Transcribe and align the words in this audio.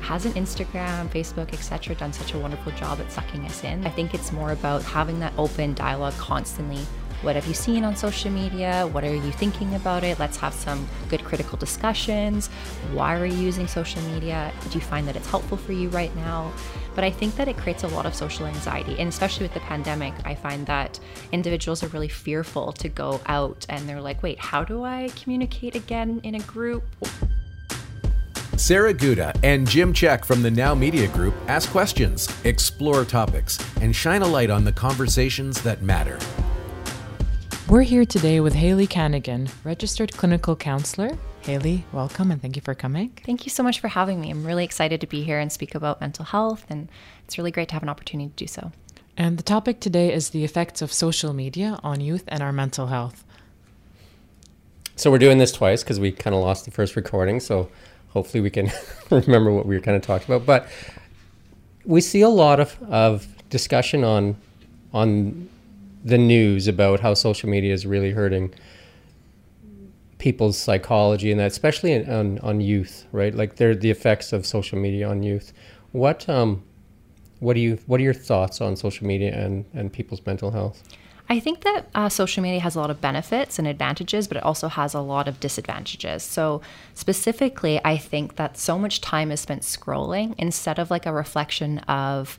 Hasn't 0.00 0.34
Instagram, 0.34 1.08
Facebook, 1.08 1.52
etc., 1.52 1.94
done 1.94 2.12
such 2.12 2.34
a 2.34 2.38
wonderful 2.38 2.72
job 2.72 3.00
at 3.00 3.12
sucking 3.12 3.44
us 3.46 3.64
in? 3.64 3.86
I 3.86 3.90
think 3.90 4.14
it's 4.14 4.32
more 4.32 4.52
about 4.52 4.82
having 4.82 5.20
that 5.20 5.32
open 5.38 5.74
dialogue 5.74 6.14
constantly 6.14 6.84
what 7.22 7.34
have 7.34 7.46
you 7.46 7.52
seen 7.52 7.84
on 7.84 7.96
social 7.96 8.30
media? 8.30 8.88
What 8.92 9.04
are 9.04 9.14
you 9.14 9.30
thinking 9.32 9.74
about 9.74 10.04
it? 10.04 10.18
Let's 10.18 10.38
have 10.38 10.54
some 10.54 10.88
good 11.10 11.22
critical 11.22 11.58
discussions. 11.58 12.46
Why 12.94 13.20
are 13.20 13.26
you 13.26 13.36
using 13.36 13.66
social 13.66 14.00
media? 14.04 14.50
Do 14.70 14.78
you 14.78 14.80
find 14.80 15.06
that 15.06 15.16
it's 15.16 15.28
helpful 15.28 15.58
for 15.58 15.72
you 15.72 15.90
right 15.90 16.14
now? 16.16 16.50
But 16.94 17.04
I 17.04 17.10
think 17.10 17.36
that 17.36 17.46
it 17.46 17.58
creates 17.58 17.84
a 17.84 17.88
lot 17.88 18.06
of 18.06 18.14
social 18.14 18.46
anxiety. 18.46 18.98
And 18.98 19.10
especially 19.10 19.44
with 19.44 19.52
the 19.52 19.60
pandemic, 19.60 20.14
I 20.24 20.34
find 20.34 20.64
that 20.64 20.98
individuals 21.30 21.82
are 21.82 21.88
really 21.88 22.08
fearful 22.08 22.72
to 22.72 22.88
go 22.88 23.20
out 23.26 23.66
and 23.68 23.86
they're 23.86 24.00
like, 24.00 24.22
wait, 24.22 24.38
how 24.38 24.64
do 24.64 24.84
I 24.84 25.10
communicate 25.14 25.74
again 25.74 26.22
in 26.24 26.36
a 26.36 26.40
group? 26.40 26.84
Sarah 28.60 28.92
Guda 28.92 29.34
and 29.42 29.66
Jim 29.66 29.90
Check 29.90 30.22
from 30.22 30.42
the 30.42 30.50
Now 30.50 30.74
Media 30.74 31.08
Group 31.08 31.34
ask 31.48 31.70
questions, 31.70 32.28
explore 32.44 33.06
topics, 33.06 33.58
and 33.80 33.96
shine 33.96 34.20
a 34.20 34.26
light 34.26 34.50
on 34.50 34.64
the 34.64 34.72
conversations 34.72 35.62
that 35.62 35.80
matter. 35.80 36.18
We're 37.70 37.80
here 37.80 38.04
today 38.04 38.38
with 38.40 38.52
Haley 38.52 38.86
Canigan, 38.86 39.48
registered 39.64 40.12
clinical 40.12 40.56
counselor. 40.56 41.16
Haley, 41.40 41.86
welcome 41.90 42.30
and 42.30 42.42
thank 42.42 42.54
you 42.54 42.60
for 42.60 42.74
coming. 42.74 43.16
Thank 43.24 43.46
you 43.46 43.50
so 43.50 43.62
much 43.62 43.80
for 43.80 43.88
having 43.88 44.20
me. 44.20 44.30
I'm 44.30 44.44
really 44.44 44.64
excited 44.64 45.00
to 45.00 45.06
be 45.06 45.22
here 45.22 45.38
and 45.38 45.50
speak 45.50 45.74
about 45.74 46.02
mental 46.02 46.26
health, 46.26 46.66
and 46.68 46.90
it's 47.24 47.38
really 47.38 47.50
great 47.50 47.68
to 47.68 47.74
have 47.74 47.82
an 47.82 47.88
opportunity 47.88 48.28
to 48.28 48.36
do 48.36 48.46
so. 48.46 48.72
And 49.16 49.38
the 49.38 49.42
topic 49.42 49.80
today 49.80 50.12
is 50.12 50.30
the 50.30 50.44
effects 50.44 50.82
of 50.82 50.92
social 50.92 51.32
media 51.32 51.80
on 51.82 52.02
youth 52.02 52.24
and 52.28 52.42
our 52.42 52.52
mental 52.52 52.88
health. 52.88 53.24
So 54.96 55.10
we're 55.10 55.16
doing 55.16 55.38
this 55.38 55.50
twice 55.50 55.82
because 55.82 55.98
we 55.98 56.12
kind 56.12 56.36
of 56.36 56.42
lost 56.42 56.66
the 56.66 56.70
first 56.70 56.94
recording. 56.94 57.40
So 57.40 57.70
hopefully 58.10 58.40
we 58.40 58.50
can 58.50 58.70
remember 59.10 59.50
what 59.52 59.66
we 59.66 59.74
were 59.74 59.80
kind 59.80 59.96
of 59.96 60.02
talking 60.02 60.34
about. 60.34 60.46
But 60.46 60.68
we 61.84 62.00
see 62.00 62.20
a 62.20 62.28
lot 62.28 62.60
of, 62.60 62.80
of 62.84 63.26
discussion 63.48 64.04
on 64.04 64.36
on 64.92 65.48
the 66.04 66.18
news 66.18 66.66
about 66.66 67.00
how 67.00 67.14
social 67.14 67.48
media 67.48 67.72
is 67.72 67.86
really 67.86 68.10
hurting 68.10 68.52
people's 70.18 70.58
psychology 70.58 71.30
and 71.30 71.40
that, 71.40 71.50
especially 71.50 71.92
in, 71.92 72.10
on 72.10 72.38
on 72.40 72.60
youth, 72.60 73.06
right? 73.12 73.34
Like 73.34 73.56
they're 73.56 73.74
the 73.74 73.90
effects 73.90 74.32
of 74.32 74.46
social 74.46 74.78
media 74.78 75.08
on 75.08 75.22
youth. 75.22 75.52
What 75.92 76.28
um, 76.28 76.62
what 77.40 77.54
do 77.54 77.60
you 77.60 77.78
what 77.86 78.00
are 78.00 78.04
your 78.04 78.14
thoughts 78.14 78.60
on 78.60 78.76
social 78.76 79.06
media 79.06 79.34
and 79.34 79.64
and 79.74 79.92
people's 79.92 80.24
mental 80.24 80.50
health? 80.50 80.82
I 81.30 81.38
think 81.38 81.60
that 81.60 81.86
uh, 81.94 82.08
social 82.08 82.42
media 82.42 82.58
has 82.58 82.74
a 82.74 82.80
lot 82.80 82.90
of 82.90 83.00
benefits 83.00 83.60
and 83.60 83.68
advantages, 83.68 84.26
but 84.26 84.36
it 84.36 84.42
also 84.42 84.66
has 84.66 84.94
a 84.94 85.00
lot 85.00 85.28
of 85.28 85.38
disadvantages. 85.38 86.24
So, 86.24 86.60
specifically, 86.94 87.80
I 87.84 87.96
think 87.98 88.34
that 88.34 88.58
so 88.58 88.76
much 88.76 89.00
time 89.00 89.30
is 89.30 89.38
spent 89.38 89.62
scrolling 89.62 90.34
instead 90.38 90.80
of 90.80 90.90
like 90.90 91.06
a 91.06 91.12
reflection 91.12 91.78
of 91.80 92.36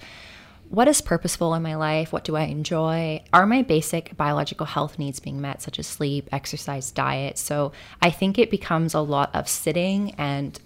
what 0.67 0.89
is 0.89 1.01
purposeful 1.01 1.53
in 1.53 1.63
my 1.63 1.75
life? 1.75 2.11
What 2.11 2.25
do 2.25 2.35
I 2.35 2.43
enjoy? 2.43 3.21
Are 3.33 3.45
my 3.45 3.61
basic 3.61 4.15
biological 4.17 4.65
health 4.65 4.99
needs 4.99 5.19
being 5.19 5.39
met, 5.39 5.61
such 5.61 5.79
as 5.79 5.87
sleep, 5.87 6.27
exercise, 6.33 6.91
diet? 6.91 7.37
So 7.37 7.71
I 8.01 8.09
think 8.09 8.37
it 8.37 8.51
becomes 8.51 8.93
a 8.93 9.01
lot 9.01 9.33
of 9.33 9.47
sitting 9.47 10.15
and 10.17 10.59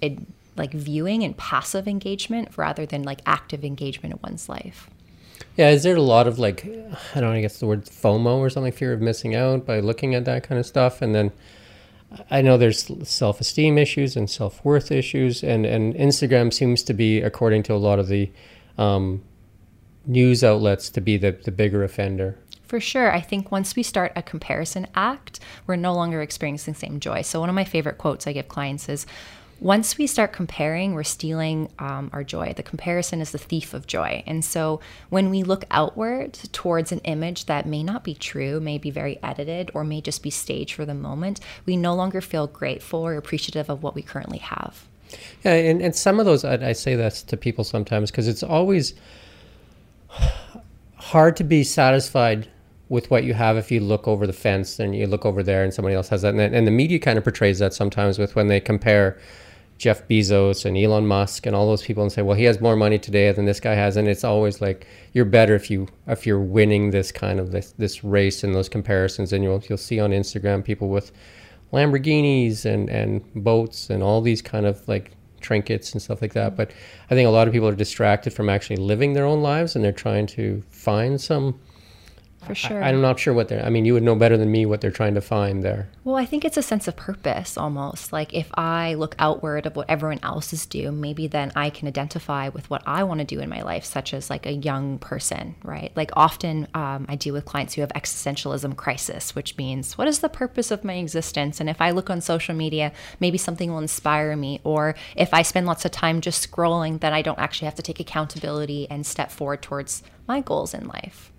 like 0.57 0.73
viewing 0.73 1.23
and 1.23 1.37
passive 1.37 1.87
engagement 1.87 2.49
rather 2.55 2.85
than 2.85 3.03
like 3.03 3.21
active 3.25 3.63
engagement 3.63 4.13
in 4.13 4.19
one's 4.23 4.47
life. 4.49 4.89
Yeah, 5.55 5.69
is 5.69 5.83
there 5.83 5.95
a 5.95 6.01
lot 6.01 6.27
of 6.27 6.37
like, 6.37 6.65
I 6.65 7.19
don't 7.19 7.29
know, 7.29 7.31
I 7.31 7.41
guess 7.41 7.59
the 7.59 7.65
word 7.65 7.85
FOMO 7.85 8.37
or 8.37 8.49
something, 8.49 8.73
fear 8.73 8.91
of 8.91 9.01
missing 9.01 9.35
out 9.35 9.65
by 9.65 9.79
looking 9.79 10.13
at 10.13 10.25
that 10.25 10.43
kind 10.43 10.59
of 10.59 10.65
stuff? 10.65 11.01
And 11.01 11.15
then 11.15 11.31
I 12.29 12.41
know 12.41 12.57
there's 12.57 12.91
self 13.07 13.39
esteem 13.39 13.77
issues 13.77 14.15
and 14.15 14.29
self 14.29 14.63
worth 14.65 14.91
issues, 14.91 15.43
and, 15.43 15.65
and 15.65 15.93
Instagram 15.95 16.53
seems 16.53 16.83
to 16.83 16.93
be, 16.93 17.21
according 17.21 17.63
to 17.63 17.73
a 17.73 17.77
lot 17.77 17.99
of 17.99 18.07
the 18.07 18.29
um, 18.77 19.23
news 20.05 20.43
outlets 20.43 20.89
to 20.89 21.01
be 21.01 21.17
the, 21.17 21.31
the 21.31 21.51
bigger 21.51 21.83
offender. 21.83 22.37
For 22.63 22.79
sure. 22.79 23.11
I 23.11 23.21
think 23.21 23.51
once 23.51 23.75
we 23.75 23.83
start 23.83 24.11
a 24.15 24.23
comparison 24.23 24.87
act, 24.95 25.39
we're 25.67 25.75
no 25.75 25.93
longer 25.93 26.21
experiencing 26.21 26.73
the 26.73 26.79
same 26.79 26.99
joy. 26.99 27.21
So, 27.21 27.39
one 27.39 27.49
of 27.49 27.55
my 27.55 27.63
favorite 27.63 27.97
quotes 27.97 28.27
I 28.27 28.33
give 28.33 28.47
clients 28.47 28.89
is 28.89 29.05
once 29.59 29.97
we 29.97 30.05
start 30.05 30.33
comparing, 30.33 30.93
we're 30.93 31.03
stealing 31.03 31.69
um, 31.79 32.09
our 32.13 32.23
joy. 32.23 32.53
The 32.55 32.63
comparison 32.63 33.21
is 33.21 33.31
the 33.31 33.37
thief 33.37 33.73
of 33.73 33.87
joy. 33.87 34.23
And 34.27 34.43
so, 34.43 34.81
when 35.09 35.29
we 35.29 35.43
look 35.43 35.63
outward 35.71 36.33
towards 36.51 36.91
an 36.91 36.99
image 36.99 37.45
that 37.45 37.65
may 37.65 37.81
not 37.81 38.03
be 38.03 38.13
true, 38.13 38.59
may 38.59 38.77
be 38.77 38.91
very 38.91 39.17
edited, 39.23 39.71
or 39.73 39.83
may 39.83 40.01
just 40.01 40.21
be 40.21 40.29
staged 40.29 40.73
for 40.73 40.85
the 40.85 40.93
moment, 40.93 41.39
we 41.65 41.77
no 41.77 41.95
longer 41.95 42.21
feel 42.21 42.47
grateful 42.47 42.99
or 42.99 43.15
appreciative 43.15 43.69
of 43.69 43.81
what 43.81 43.95
we 43.95 44.01
currently 44.01 44.39
have. 44.39 44.87
Yeah, 45.43 45.53
and, 45.53 45.81
and 45.81 45.95
some 45.95 46.19
of 46.19 46.25
those, 46.25 46.43
I, 46.43 46.69
I 46.69 46.73
say 46.73 46.95
that 46.95 47.13
to 47.13 47.37
people 47.37 47.63
sometimes 47.63 48.11
because 48.11 48.27
it's 48.27 48.43
always 48.43 48.93
hard 50.97 51.37
to 51.37 51.43
be 51.43 51.63
satisfied 51.63 52.49
with 52.89 53.09
what 53.09 53.23
you 53.23 53.33
have 53.33 53.57
if 53.57 53.71
you 53.71 53.79
look 53.79 54.07
over 54.07 54.27
the 54.27 54.33
fence 54.33 54.79
and 54.79 54.95
you 54.95 55.07
look 55.07 55.25
over 55.25 55.41
there 55.41 55.63
and 55.63 55.73
somebody 55.73 55.95
else 55.95 56.09
has 56.09 56.21
that. 56.21 56.33
And, 56.35 56.53
and 56.53 56.67
the 56.67 56.71
media 56.71 56.99
kind 56.99 57.17
of 57.17 57.23
portrays 57.23 57.59
that 57.59 57.73
sometimes 57.73 58.19
with 58.19 58.35
when 58.35 58.47
they 58.47 58.59
compare 58.59 59.17
Jeff 59.77 60.07
Bezos 60.07 60.63
and 60.63 60.77
Elon 60.77 61.05
Musk 61.05 61.45
and 61.45 61.55
all 61.55 61.67
those 61.67 61.83
people 61.83 62.01
and 62.01 62.11
say, 62.11 62.21
well, 62.21 62.37
he 62.37 62.45
has 62.45 62.61
more 62.61 62.75
money 62.75 62.97
today 62.97 63.31
than 63.31 63.45
this 63.45 63.59
guy 63.59 63.73
has. 63.73 63.97
And 63.97 64.07
it's 64.07 64.23
always 64.23 64.61
like, 64.61 64.87
you're 65.13 65.25
better 65.25 65.53
if 65.53 65.69
you, 65.69 65.87
if 66.07 66.25
you're 66.25 66.39
winning 66.39 66.91
this 66.91 67.11
kind 67.11 67.39
of 67.39 67.51
this, 67.51 67.73
this 67.73 68.03
race 68.03 68.43
and 68.43 68.55
those 68.55 68.69
comparisons. 68.69 69.33
And 69.33 69.43
you'll, 69.43 69.61
you'll 69.67 69.77
see 69.77 69.99
on 69.99 70.11
Instagram 70.11 70.63
people 70.63 70.89
with 70.89 71.11
Lamborghinis 71.73 72.65
and, 72.65 72.89
and 72.89 73.21
boats 73.35 73.89
and 73.89 74.01
all 74.01 74.21
these 74.21 74.41
kind 74.41 74.65
of 74.65 74.87
like 74.87 75.11
trinkets 75.41 75.91
and 75.91 76.01
stuff 76.01 76.21
like 76.21 76.33
that. 76.33 76.55
But 76.55 76.71
I 77.09 77.15
think 77.15 77.27
a 77.27 77.31
lot 77.31 77.47
of 77.47 77.53
people 77.53 77.67
are 77.67 77.75
distracted 77.75 78.31
from 78.31 78.49
actually 78.49 78.77
living 78.77 79.13
their 79.13 79.25
own 79.25 79.41
lives 79.41 79.75
and 79.75 79.83
they're 79.83 79.91
trying 79.91 80.27
to 80.27 80.63
find 80.69 81.19
some 81.19 81.59
for 82.45 82.55
sure. 82.55 82.83
I, 82.83 82.89
am 82.89 83.01
not 83.01 83.19
sure 83.19 83.33
what 83.33 83.47
they're. 83.47 83.65
I 83.65 83.69
mean, 83.69 83.85
you 83.85 83.93
would 83.93 84.03
know 84.03 84.15
better 84.15 84.37
than 84.37 84.51
me 84.51 84.65
what 84.65 84.81
they're 84.81 84.91
trying 84.91 85.15
to 85.15 85.21
find 85.21 85.63
there. 85.63 85.89
Well, 86.03 86.15
I 86.15 86.25
think 86.25 86.45
it's 86.45 86.57
a 86.57 86.61
sense 86.61 86.87
of 86.87 86.95
purpose 86.95 87.57
almost. 87.57 88.13
Like 88.13 88.33
if 88.33 88.49
I 88.55 88.93
look 88.93 89.15
outward 89.19 89.65
of 89.65 89.75
what 89.75 89.89
everyone 89.89 90.19
else 90.23 90.53
is 90.53 90.65
doing, 90.65 91.01
maybe 91.01 91.27
then 91.27 91.51
I 91.55 91.69
can 91.69 91.87
identify 91.87 92.49
with 92.49 92.69
what 92.69 92.83
I 92.85 93.03
want 93.03 93.19
to 93.19 93.25
do 93.25 93.39
in 93.39 93.49
my 93.49 93.61
life, 93.61 93.85
such 93.85 94.13
as 94.13 94.29
like 94.29 94.45
a 94.45 94.53
young 94.53 94.99
person, 94.99 95.55
right? 95.63 95.91
Like 95.95 96.11
often 96.15 96.67
um, 96.73 97.05
I 97.09 97.15
deal 97.15 97.33
with 97.33 97.45
clients 97.45 97.73
who 97.73 97.81
have 97.81 97.91
existentialism 97.93 98.75
crisis, 98.75 99.35
which 99.35 99.57
means 99.57 99.97
what 99.97 100.07
is 100.07 100.19
the 100.19 100.29
purpose 100.29 100.71
of 100.71 100.83
my 100.83 100.93
existence? 100.93 101.59
And 101.59 101.69
if 101.69 101.81
I 101.81 101.91
look 101.91 102.09
on 102.09 102.21
social 102.21 102.55
media, 102.55 102.91
maybe 103.19 103.37
something 103.37 103.71
will 103.71 103.79
inspire 103.79 104.35
me. 104.35 104.61
Or 104.63 104.95
if 105.15 105.33
I 105.33 105.41
spend 105.41 105.65
lots 105.65 105.85
of 105.85 105.91
time 105.91 106.21
just 106.21 106.49
scrolling, 106.49 106.99
then 106.99 107.13
I 107.13 107.21
don't 107.21 107.39
actually 107.39 107.65
have 107.65 107.75
to 107.75 107.81
take 107.81 107.99
accountability 107.99 108.87
and 108.89 109.05
step 109.05 109.31
forward 109.31 109.61
towards 109.61 110.03
my 110.27 110.41
goals 110.41 110.73
in 110.73 110.87
life. 110.87 111.31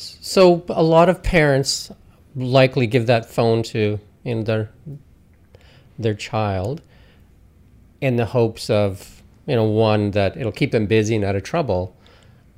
So 0.00 0.64
a 0.68 0.82
lot 0.82 1.08
of 1.08 1.22
parents 1.22 1.90
likely 2.34 2.86
give 2.86 3.06
that 3.06 3.28
phone 3.28 3.62
to 3.64 3.98
know, 4.24 4.42
their 4.42 4.70
their 5.98 6.14
child 6.14 6.80
in 8.00 8.16
the 8.16 8.26
hopes 8.26 8.70
of 8.70 9.22
you 9.46 9.56
know 9.56 9.64
one 9.64 10.12
that 10.12 10.36
it'll 10.36 10.52
keep 10.52 10.72
them 10.72 10.86
busy 10.86 11.16
and 11.16 11.24
out 11.24 11.36
of 11.36 11.42
trouble. 11.42 11.96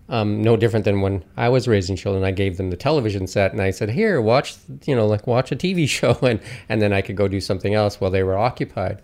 Um, 0.08 0.42
no 0.42 0.56
different 0.56 0.84
than 0.84 1.00
when 1.00 1.24
I 1.36 1.48
was 1.48 1.66
raising 1.66 1.96
children. 1.96 2.22
I 2.22 2.32
gave 2.32 2.58
them 2.58 2.68
the 2.70 2.76
television 2.76 3.26
set 3.26 3.52
and 3.52 3.62
I 3.62 3.70
said, 3.70 3.90
"Here, 3.90 4.20
watch 4.20 4.56
you 4.84 4.94
know 4.94 5.06
like 5.06 5.26
watch 5.26 5.52
a 5.52 5.56
TV 5.56 5.88
show," 5.98 6.18
and 6.22 6.40
and 6.68 6.82
then 6.82 6.92
I 6.92 7.00
could 7.00 7.16
go 7.16 7.28
do 7.28 7.40
something 7.40 7.74
else 7.74 8.00
while 8.00 8.10
they 8.10 8.22
were 8.22 8.36
occupied. 8.36 9.00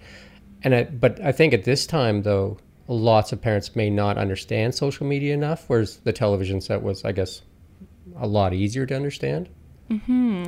And 0.62 0.74
I, 0.74 0.84
but 0.84 1.20
I 1.20 1.32
think 1.32 1.54
at 1.54 1.64
this 1.64 1.86
time 1.86 2.22
though, 2.22 2.58
lots 2.88 3.32
of 3.32 3.40
parents 3.40 3.76
may 3.76 3.90
not 3.90 4.18
understand 4.18 4.74
social 4.74 5.06
media 5.06 5.34
enough, 5.34 5.64
whereas 5.68 5.98
the 5.98 6.12
television 6.12 6.60
set 6.60 6.82
was, 6.82 7.04
I 7.04 7.12
guess, 7.12 7.42
a 8.16 8.26
lot 8.26 8.52
easier 8.52 8.86
to 8.86 8.94
understand. 8.94 9.48
Hmm. 9.88 10.44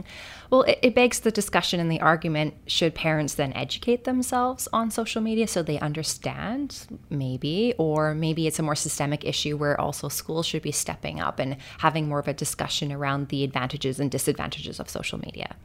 Well, 0.51 0.63
it, 0.63 0.79
it, 0.83 0.95
begs 0.95 1.21
the 1.21 1.31
discussion 1.31 1.81
and 1.81 1.91
the 1.91 2.01
argument: 2.01 2.55
should 2.67 2.95
parents 2.95 3.35
then 3.35 3.55
educate 3.55 4.05
themselves 4.05 4.69
on 4.71 4.91
social 4.91 5.23
media 5.23 5.47
so 5.47 5.63
they 5.63 5.79
understand, 5.79 6.87
maybe, 7.09 7.73
or 7.79 8.15
maybe 8.15 8.47
it's 8.47 8.59
a 8.59 8.63
more 8.63 8.75
systemic 8.75 9.25
issue 9.25 9.57
where 9.57 9.81
also 9.81 10.09
schools 10.09 10.45
should 10.45 10.63
be 10.63 10.73
stepping 10.73 11.21
up 11.21 11.39
and 11.39 11.57
having 11.79 12.07
more 12.07 12.19
of 12.19 12.29
a 12.29 12.35
discussion 12.35 12.93
around 12.93 13.29
the 13.29 13.43
advantages 13.43 13.99
and 13.99 14.11
disadvantages 14.11 14.79
of 14.79 14.91
social 14.91 15.19
media. 15.19 15.57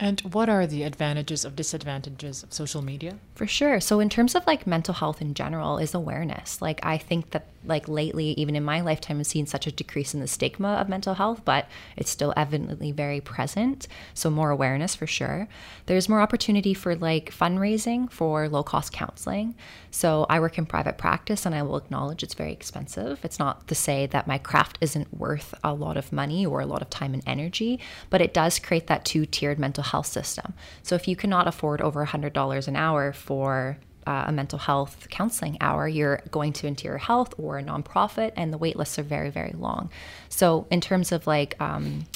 And 0.00 0.20
what 0.22 0.48
are 0.48 0.66
the 0.66 0.82
advantages 0.82 1.44
of 1.44 1.54
disadvantages 1.54 2.42
of 2.42 2.52
social 2.52 2.82
media? 2.82 3.18
For 3.36 3.46
sure. 3.46 3.80
So 3.80 4.00
in 4.00 4.08
terms 4.08 4.34
of 4.34 4.44
like 4.46 4.66
mental 4.66 4.94
health 4.94 5.22
in 5.22 5.34
general 5.34 5.78
is 5.78 5.94
awareness. 5.94 6.60
Like 6.60 6.80
I 6.82 6.98
think 6.98 7.30
that 7.30 7.46
like 7.66 7.88
lately 7.88 8.32
even 8.32 8.56
in 8.56 8.64
my 8.64 8.80
lifetime 8.80 9.20
I've 9.20 9.26
seen 9.26 9.46
such 9.46 9.66
a 9.66 9.72
decrease 9.72 10.14
in 10.14 10.20
the 10.20 10.26
stigma 10.26 10.74
of 10.74 10.88
mental 10.88 11.14
health, 11.14 11.42
but 11.44 11.68
it's 11.96 12.10
still 12.10 12.32
evidently 12.36 12.92
very 12.92 13.20
present. 13.20 13.88
So 14.14 14.30
more 14.30 14.50
awareness 14.50 14.94
for 14.94 15.06
sure. 15.06 15.48
There's 15.86 16.08
more 16.08 16.20
opportunity 16.20 16.74
for 16.74 16.94
like 16.96 17.30
fundraising 17.30 18.10
for 18.10 18.48
low 18.48 18.62
cost 18.62 18.92
counseling. 18.92 19.54
So 19.90 20.26
I 20.28 20.40
work 20.40 20.58
in 20.58 20.66
private 20.66 20.98
practice 20.98 21.46
and 21.46 21.54
I 21.54 21.62
will 21.62 21.76
acknowledge 21.76 22.22
it's 22.22 22.34
very 22.34 22.52
expensive. 22.52 23.24
It's 23.24 23.38
not 23.38 23.66
to 23.68 23.74
say 23.74 24.06
that 24.06 24.26
my 24.26 24.38
craft 24.38 24.78
isn't 24.80 25.16
worth 25.16 25.54
a 25.62 25.74
lot 25.74 25.96
of 25.96 26.12
money 26.12 26.44
or 26.44 26.60
a 26.60 26.66
lot 26.66 26.82
of 26.82 26.90
time 26.90 27.14
and 27.14 27.22
energy, 27.26 27.80
but 28.10 28.20
it 28.20 28.34
does 28.34 28.58
create 28.58 28.86
that 28.88 29.04
two-tiered 29.04 29.58
mental 29.58 29.84
health 29.84 30.06
system. 30.06 30.54
So 30.82 30.94
if 30.94 31.08
you 31.08 31.16
cannot 31.16 31.46
afford 31.46 31.80
over 31.80 32.04
$100 32.04 32.68
an 32.68 32.76
hour 32.76 33.12
for 33.12 33.78
uh, 34.06 34.24
a 34.26 34.32
mental 34.32 34.58
health 34.58 35.08
counseling 35.10 35.56
hour, 35.60 35.88
you're 35.88 36.22
going 36.30 36.52
to 36.54 36.66
Interior 36.66 36.98
Health 36.98 37.34
or 37.38 37.58
a 37.58 37.62
nonprofit, 37.62 38.32
and 38.36 38.52
the 38.52 38.58
wait 38.58 38.76
lists 38.76 38.98
are 38.98 39.02
very, 39.02 39.30
very 39.30 39.54
long. 39.56 39.90
So, 40.28 40.66
in 40.70 40.80
terms 40.80 41.12
of 41.12 41.26
like 41.26 41.60
um, 41.60 42.06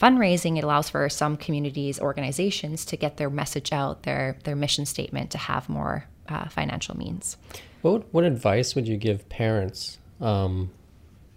fundraising, 0.00 0.58
it 0.58 0.64
allows 0.64 0.88
for 0.90 1.08
some 1.08 1.36
communities, 1.36 2.00
organizations 2.00 2.84
to 2.86 2.96
get 2.96 3.16
their 3.16 3.30
message 3.30 3.72
out, 3.72 4.02
their 4.02 4.36
their 4.44 4.56
mission 4.56 4.86
statement, 4.86 5.30
to 5.32 5.38
have 5.38 5.68
more 5.68 6.06
uh, 6.28 6.48
financial 6.48 6.96
means. 6.96 7.36
What 7.82 8.12
what 8.12 8.24
advice 8.24 8.74
would 8.74 8.88
you 8.88 8.96
give 8.96 9.28
parents 9.28 9.98
um, 10.20 10.70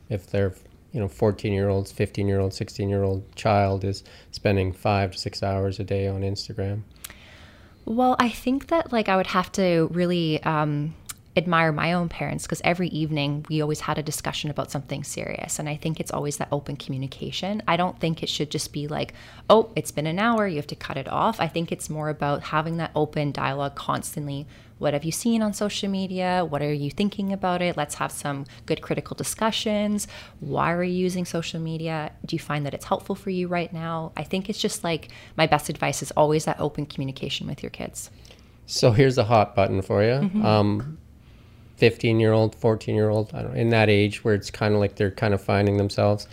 if 0.09 0.27
their 0.27 0.55
you 0.91 0.99
know 0.99 1.07
14 1.07 1.53
year 1.53 1.69
olds, 1.69 1.91
15 1.91 2.27
year 2.27 2.39
old, 2.39 2.53
16 2.53 2.89
year 2.89 3.03
old 3.03 3.35
child 3.35 3.83
is 3.83 4.03
spending 4.31 4.73
five 4.73 5.11
to 5.11 5.17
six 5.17 5.41
hours 5.43 5.79
a 5.79 5.83
day 5.83 6.07
on 6.07 6.21
Instagram? 6.21 6.81
Well, 7.85 8.15
I 8.19 8.29
think 8.29 8.67
that 8.67 8.91
like 8.91 9.09
I 9.09 9.15
would 9.17 9.27
have 9.27 9.51
to 9.53 9.89
really 9.91 10.41
um, 10.43 10.93
admire 11.37 11.71
my 11.71 11.93
own 11.93 12.09
parents 12.09 12.43
because 12.43 12.61
every 12.63 12.89
evening 12.89 13.45
we 13.49 13.61
always 13.61 13.81
had 13.81 13.97
a 13.97 14.03
discussion 14.03 14.49
about 14.49 14.69
something 14.69 15.03
serious. 15.03 15.59
And 15.59 15.69
I 15.69 15.77
think 15.77 15.99
it's 15.99 16.11
always 16.11 16.37
that 16.37 16.49
open 16.51 16.75
communication. 16.75 17.63
I 17.67 17.77
don't 17.77 17.99
think 17.99 18.21
it 18.21 18.29
should 18.29 18.51
just 18.51 18.73
be 18.73 18.87
like, 18.87 19.13
oh, 19.49 19.71
it's 19.75 19.91
been 19.91 20.07
an 20.07 20.19
hour, 20.19 20.47
you 20.47 20.57
have 20.57 20.67
to 20.67 20.75
cut 20.75 20.97
it 20.97 21.07
off. 21.07 21.39
I 21.39 21.47
think 21.47 21.71
it's 21.71 21.89
more 21.89 22.09
about 22.09 22.43
having 22.43 22.77
that 22.77 22.91
open 22.95 23.31
dialogue 23.31 23.75
constantly. 23.75 24.45
What 24.77 24.93
have 24.93 25.05
you 25.05 25.11
seen 25.11 25.41
on 25.43 25.53
social 25.53 25.89
media? 25.89 26.43
What 26.43 26.63
are 26.63 26.73
you 26.73 26.89
thinking 26.89 27.31
about 27.31 27.61
it? 27.61 27.77
Let's 27.77 27.95
have 27.95 28.11
some 28.11 28.45
good 28.65 28.81
critical 28.81 29.15
discussions. 29.15 30.07
Why 30.39 30.73
are 30.73 30.83
you 30.83 30.97
using 30.97 31.23
social 31.23 31.59
media? 31.59 32.11
Do 32.25 32.35
you 32.35 32.39
find 32.39 32.65
that 32.65 32.73
it's 32.73 32.85
helpful 32.85 33.15
for 33.15 33.29
you 33.29 33.47
right 33.47 33.71
now? 33.71 34.11
I 34.17 34.23
think 34.23 34.49
it's 34.49 34.59
just 34.59 34.83
like 34.83 35.09
my 35.37 35.45
best 35.45 35.69
advice 35.69 36.01
is 36.01 36.11
always 36.11 36.45
that 36.45 36.59
open 36.59 36.87
communication 36.87 37.47
with 37.47 37.61
your 37.61 37.69
kids. 37.69 38.09
So 38.65 38.91
here's 38.91 39.17
a 39.17 39.23
hot 39.23 39.55
button 39.55 39.81
for 39.81 40.01
you. 40.03 40.13
Mm-hmm. 40.13 40.45
Um, 40.45 40.97
15 41.81 42.19
year 42.19 42.31
old, 42.31 42.53
14 42.53 42.93
year 42.93 43.09
old, 43.09 43.31
I 43.33 43.41
don't, 43.41 43.57
in 43.57 43.69
that 43.69 43.89
age 43.89 44.23
where 44.23 44.35
it's 44.35 44.51
kind 44.51 44.75
of 44.75 44.79
like 44.79 44.97
they're 44.97 45.09
kind 45.09 45.33
of 45.33 45.41
finding 45.41 45.77
themselves. 45.77 46.27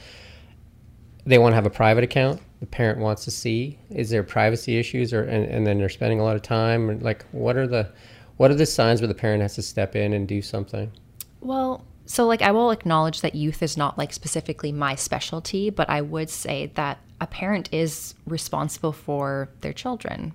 They 1.24 1.38
want 1.38 1.52
to 1.52 1.54
have 1.54 1.64
a 1.64 1.70
private 1.70 2.04
account. 2.04 2.42
The 2.60 2.66
parent 2.66 2.98
wants 2.98 3.24
to 3.24 3.30
see. 3.30 3.78
Is 3.88 4.10
there 4.10 4.22
privacy 4.22 4.76
issues, 4.76 5.14
or 5.14 5.22
and, 5.22 5.46
and 5.46 5.66
then 5.66 5.78
they're 5.78 5.88
spending 5.88 6.20
a 6.20 6.22
lot 6.22 6.36
of 6.36 6.42
time? 6.42 6.90
And 6.90 7.02
like, 7.02 7.24
what 7.32 7.56
are 7.56 7.66
the 7.66 7.90
what 8.36 8.50
are 8.50 8.56
the 8.56 8.66
signs 8.66 9.00
where 9.00 9.08
the 9.08 9.14
parent 9.14 9.40
has 9.40 9.54
to 9.54 9.62
step 9.62 9.96
in 9.96 10.12
and 10.12 10.28
do 10.28 10.42
something? 10.42 10.92
Well, 11.40 11.82
so 12.04 12.26
like 12.26 12.42
I 12.42 12.50
will 12.50 12.70
acknowledge 12.70 13.22
that 13.22 13.34
youth 13.34 13.62
is 13.62 13.78
not 13.78 13.96
like 13.96 14.12
specifically 14.12 14.70
my 14.70 14.96
specialty, 14.96 15.70
but 15.70 15.88
I 15.88 16.02
would 16.02 16.28
say 16.28 16.72
that 16.74 16.98
a 17.22 17.26
parent 17.26 17.70
is 17.72 18.14
responsible 18.26 18.92
for 18.92 19.48
their 19.62 19.72
children. 19.72 20.34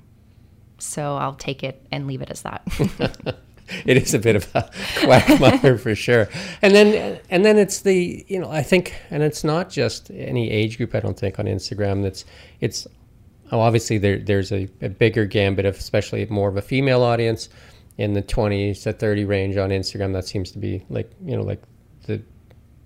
So 0.79 1.17
I'll 1.17 1.35
take 1.35 1.61
it 1.61 1.85
and 1.91 2.07
leave 2.07 2.23
it 2.23 2.31
as 2.31 2.41
that. 2.41 3.37
it 3.85 3.97
is 3.97 4.13
a 4.13 4.19
bit 4.19 4.35
of 4.35 4.47
a 4.55 4.69
quagmire 4.97 5.77
for 5.77 5.95
sure. 5.95 6.27
And 6.61 6.73
then 6.73 7.19
and 7.29 7.45
then 7.45 7.57
it's 7.57 7.81
the 7.81 8.25
you 8.27 8.39
know 8.39 8.49
I 8.49 8.63
think 8.63 8.95
and 9.09 9.23
it's 9.23 9.43
not 9.43 9.69
just 9.69 10.11
any 10.11 10.49
age 10.49 10.77
group 10.77 10.95
I 10.95 10.99
don't 10.99 11.17
think 11.17 11.39
on 11.39 11.45
Instagram 11.45 12.03
that's 12.03 12.25
it's 12.59 12.87
oh 13.51 13.59
obviously 13.59 13.97
there 13.97 14.19
there's 14.19 14.51
a, 14.51 14.67
a 14.81 14.89
bigger 14.89 15.25
gambit 15.25 15.65
of 15.65 15.75
especially 15.75 16.25
more 16.27 16.49
of 16.49 16.57
a 16.57 16.61
female 16.61 17.03
audience 17.03 17.49
in 17.97 18.13
the 18.13 18.23
20s 18.23 18.83
to 18.83 18.93
30 18.93 19.25
range 19.25 19.57
on 19.57 19.69
Instagram 19.69 20.13
that 20.13 20.25
seems 20.25 20.51
to 20.51 20.59
be 20.59 20.83
like 20.89 21.11
you 21.23 21.35
know 21.35 21.43
like 21.43 21.61
the 22.05 22.21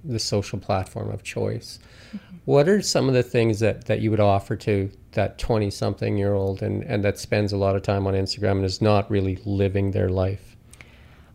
the 0.04 0.20
social 0.20 0.60
platform 0.60 1.10
of 1.10 1.24
choice. 1.24 1.80
Mm-hmm. 2.16 2.38
What 2.46 2.70
are 2.70 2.82
some 2.82 3.08
of 3.08 3.14
the 3.14 3.24
things 3.24 3.60
that 3.60 3.86
that 3.86 4.02
you 4.02 4.12
would 4.12 4.20
offer 4.20 4.56
to 4.58 4.90
that 5.14 5.38
20 5.40 5.72
something 5.72 6.18
year 6.18 6.34
old 6.34 6.62
and 6.62 6.84
and 6.84 7.04
that 7.04 7.18
spends 7.18 7.52
a 7.52 7.58
lot 7.58 7.76
of 7.76 7.82
time 7.82 8.06
on 8.08 8.14
Instagram 8.14 8.58
and 8.58 8.66
is 8.66 8.82
not 8.82 9.10
really 9.10 9.40
living 9.46 9.92
their 9.92 10.10
life? 10.10 10.57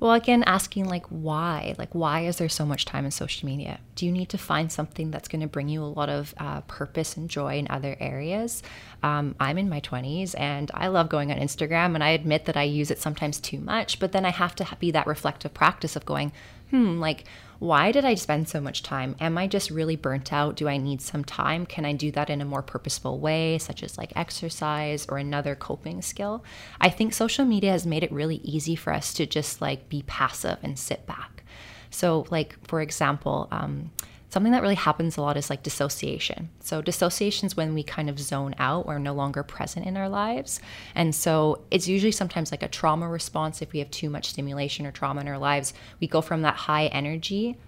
Well, 0.03 0.15
again, 0.15 0.43
asking 0.43 0.89
like 0.89 1.07
why? 1.11 1.77
Like, 1.79 1.95
why 1.95 2.23
is 2.23 2.39
there 2.39 2.49
so 2.49 2.67
much 2.67 2.85
time 2.87 3.05
in 3.05 3.13
social 3.13 3.47
media? 3.47 3.79
Do 3.95 4.05
you 4.05 4.11
need 4.11 4.31
to 4.31 4.37
find 4.37 4.73
something 4.73 5.13
that's 5.13 5.29
going 5.29 5.43
to 5.43 5.47
bring 5.47 5.69
you 5.69 5.81
a 5.81 5.87
lot 5.87 6.09
of 6.09 6.35
uh, 6.39 6.63
purpose 6.63 7.17
and 7.17 7.31
joy 7.31 7.57
in 7.57 7.69
other 7.71 7.97
areas? 8.01 8.65
Um, 9.05 9.37
I'm 9.39 9.59
in 9.59 9.69
my 9.69 9.81
20s 9.81 10.35
and 10.37 10.73
I 10.75 10.89
love 10.89 11.09
going 11.09 11.31
on 11.31 11.39
Instagram, 11.39 11.95
and 11.95 12.03
I 12.03 12.09
admit 12.09 12.47
that 12.47 12.57
I 12.57 12.65
use 12.65 12.91
it 12.91 12.99
sometimes 13.01 13.39
too 13.39 13.61
much, 13.61 14.01
but 14.01 14.11
then 14.11 14.25
I 14.25 14.31
have 14.31 14.57
to 14.57 14.67
be 14.81 14.91
that 14.91 15.07
reflective 15.07 15.55
practice 15.55 15.95
of 15.95 16.05
going, 16.05 16.33
hmm, 16.73 16.99
like, 16.99 17.25
why 17.59 17.93
did 17.93 18.05
I 18.05 18.17
spend 18.17 18.49
so 18.49 18.61
much 18.61 18.83
time? 18.83 19.15
Am 19.21 19.39
I 19.39 19.47
just 19.47 19.71
really 19.71 19.95
burnt 19.95 20.33
out? 20.33 20.57
Do 20.57 20.69
I 20.69 20.79
need 20.79 21.01
some 21.01 21.23
time? 21.23 21.65
Can 21.65 21.85
I 21.85 21.93
do 21.93 22.11
that 22.11 22.29
in 22.29 22.41
a 22.41 22.45
more 22.45 22.63
purposeful 22.63 23.21
way, 23.21 23.59
such 23.59 23.85
as 23.85 23.97
like 23.97 24.13
exercise 24.17 25.07
or 25.09 25.19
another 25.19 25.55
coping 25.55 26.03
skill? 26.03 26.43
I 26.81 26.89
think 26.89 27.15
social 27.15 27.45
media 27.45 27.71
has 27.71 27.87
made 27.87 28.03
it 28.03 28.11
really 28.11 28.37
easy 28.43 28.75
for 28.75 28.93
us 28.93 29.15
to 29.15 29.27
just 29.27 29.61
like 29.61 29.89
be 29.89 30.03
passive 30.09 30.59
and 30.65 30.77
sit 30.77 31.07
back. 31.07 31.45
So, 31.91 32.27
like, 32.31 32.57
for 32.67 32.81
example, 32.81 33.49
um, 33.53 33.93
something 34.32 34.52
that 34.52 34.62
really 34.62 34.76
happens 34.76 35.19
a 35.19 35.20
lot 35.20 35.37
is 35.37 35.50
like 35.50 35.62
dissociation. 35.62 36.49
So, 36.61 36.81
dissociation 36.81 37.46
is 37.46 37.55
when 37.55 37.75
we 37.75 37.82
kind 37.82 38.08
of 38.08 38.19
zone 38.19 38.55
out, 38.58 38.87
we're 38.87 38.99
no 38.99 39.12
longer 39.12 39.43
present 39.43 39.84
in 39.84 39.94
our 39.94 40.08
lives. 40.08 40.58
And 40.94 41.14
so, 41.14 41.61
it's 41.70 41.87
usually 41.87 42.12
sometimes 42.12 42.50
like 42.50 42.62
a 42.62 42.69
trauma 42.69 43.08
response. 43.08 43.61
If 43.61 43.73
we 43.73 43.79
have 43.81 43.90
too 43.90 44.08
much 44.08 44.31
stimulation 44.31 44.87
or 44.87 44.90
trauma 44.90 45.20
in 45.20 45.29
our 45.29 45.37
lives, 45.37 45.75
we 46.00 46.06
go 46.06 46.23
from 46.23 46.40
that 46.43 46.55
high 46.55 46.87
energy 46.87 47.58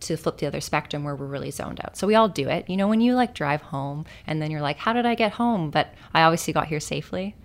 to 0.00 0.16
flip 0.16 0.38
the 0.38 0.46
other 0.46 0.62
spectrum 0.62 1.04
where 1.04 1.14
we're 1.14 1.26
really 1.26 1.50
zoned 1.50 1.80
out. 1.84 1.98
So, 1.98 2.06
we 2.06 2.14
all 2.14 2.30
do 2.30 2.48
it. 2.48 2.70
You 2.70 2.78
know, 2.78 2.88
when 2.88 3.02
you 3.02 3.14
like 3.14 3.34
drive 3.34 3.60
home 3.60 4.06
and 4.26 4.40
then 4.40 4.50
you're 4.50 4.62
like, 4.62 4.78
how 4.78 4.94
did 4.94 5.04
I 5.04 5.14
get 5.14 5.32
home? 5.32 5.68
But 5.68 5.92
I 6.14 6.22
obviously 6.22 6.54
got 6.54 6.68
here 6.68 6.80
safely. 6.80 7.36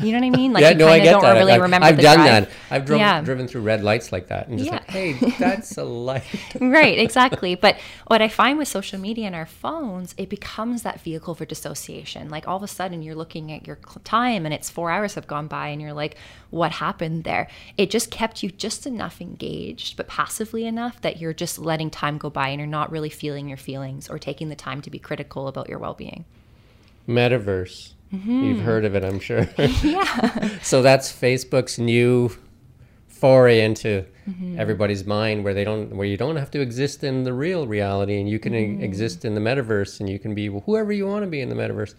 You 0.00 0.12
know 0.12 0.18
what 0.20 0.26
I 0.26 0.30
mean? 0.30 0.52
Like 0.52 0.62
yeah, 0.62 0.70
you 0.70 0.76
no, 0.76 0.88
I 0.88 0.98
get 1.00 1.10
don't 1.12 1.22
that. 1.22 1.32
really 1.34 1.52
I've, 1.52 1.60
remember 1.60 1.86
I've 1.86 1.98
done 2.00 2.16
drive. 2.18 2.26
that. 2.46 2.50
I've 2.70 2.84
driven, 2.86 3.00
Yeah. 3.00 3.20
driven 3.20 3.48
through 3.48 3.62
red 3.62 3.82
lights 3.84 4.12
like 4.12 4.28
that 4.28 4.48
and 4.48 4.58
just 4.58 4.70
Yeah. 4.70 4.76
like, 4.78 4.90
hey, 4.90 5.12
that's 5.38 5.76
a 5.76 5.84
light. 5.84 6.22
right, 6.60 6.98
exactly. 6.98 7.54
But 7.54 7.76
what 8.06 8.22
I 8.22 8.28
find 8.28 8.56
with 8.58 8.68
social 8.68 8.98
media 8.98 9.26
and 9.26 9.34
our 9.34 9.44
phones, 9.44 10.14
it 10.16 10.28
becomes 10.30 10.82
that 10.84 11.00
vehicle 11.00 11.34
for 11.34 11.44
dissociation. 11.44 12.30
Like 12.30 12.48
all 12.48 12.56
of 12.56 12.62
a 12.62 12.68
sudden, 12.68 13.02
you're 13.02 13.14
looking 13.14 13.52
at 13.52 13.66
your 13.66 13.76
time 14.04 14.46
and 14.46 14.54
it's 14.54 14.70
four 14.70 14.90
hours 14.90 15.14
have 15.16 15.26
gone 15.26 15.48
by, 15.48 15.68
and 15.68 15.82
you're 15.82 15.92
like, 15.92 16.16
what 16.50 16.72
happened 16.72 17.24
there? 17.24 17.48
It 17.76 17.90
just 17.90 18.10
kept 18.10 18.42
you 18.42 18.50
just 18.50 18.86
enough 18.86 19.20
engaged, 19.20 19.96
but 19.98 20.06
passively 20.08 20.64
enough 20.64 21.00
that 21.02 21.18
you're 21.20 21.34
just 21.34 21.58
letting 21.58 21.90
time 21.90 22.16
go 22.16 22.30
by 22.30 22.48
and 22.48 22.58
you're 22.58 22.66
not 22.66 22.90
really 22.90 23.10
feeling 23.10 23.48
your 23.48 23.58
feelings 23.58 24.08
or 24.08 24.18
taking 24.18 24.48
the 24.48 24.56
time 24.56 24.80
to 24.82 24.90
be 24.90 24.98
critical 24.98 25.46
about 25.46 25.68
your 25.68 25.78
well 25.78 25.94
being. 25.94 26.24
Metaverse. 27.06 27.92
Mm-hmm. 28.12 28.42
You've 28.44 28.60
heard 28.60 28.84
of 28.84 28.94
it, 28.94 29.04
I'm 29.04 29.20
sure. 29.20 29.46
yeah. 29.58 30.58
so 30.62 30.80
that's 30.82 31.12
Facebook's 31.12 31.78
new 31.78 32.30
foray 33.08 33.60
into 33.60 34.04
Mm-hmm. 34.28 34.60
everybody's 34.60 35.06
mind 35.06 35.42
where 35.42 35.54
they 35.54 35.64
don't 35.64 35.96
where 35.96 36.06
you 36.06 36.18
don't 36.18 36.36
have 36.36 36.50
to 36.50 36.60
exist 36.60 37.02
in 37.02 37.24
the 37.24 37.32
real 37.32 37.66
reality 37.66 38.20
and 38.20 38.28
you 38.28 38.38
can 38.38 38.52
Mm-hmm. 38.52 38.82
exist 38.82 39.24
in 39.24 39.34
the 39.34 39.40
metaverse 39.40 40.00
and 40.00 40.08
you 40.10 40.18
can 40.18 40.34
be 40.34 40.48
whoever 40.48 40.92
you 40.92 41.06
want 41.06 41.22
to 41.24 41.26
be 41.30 41.40
in 41.40 41.48
the 41.48 41.54
metaverse. 41.54 41.94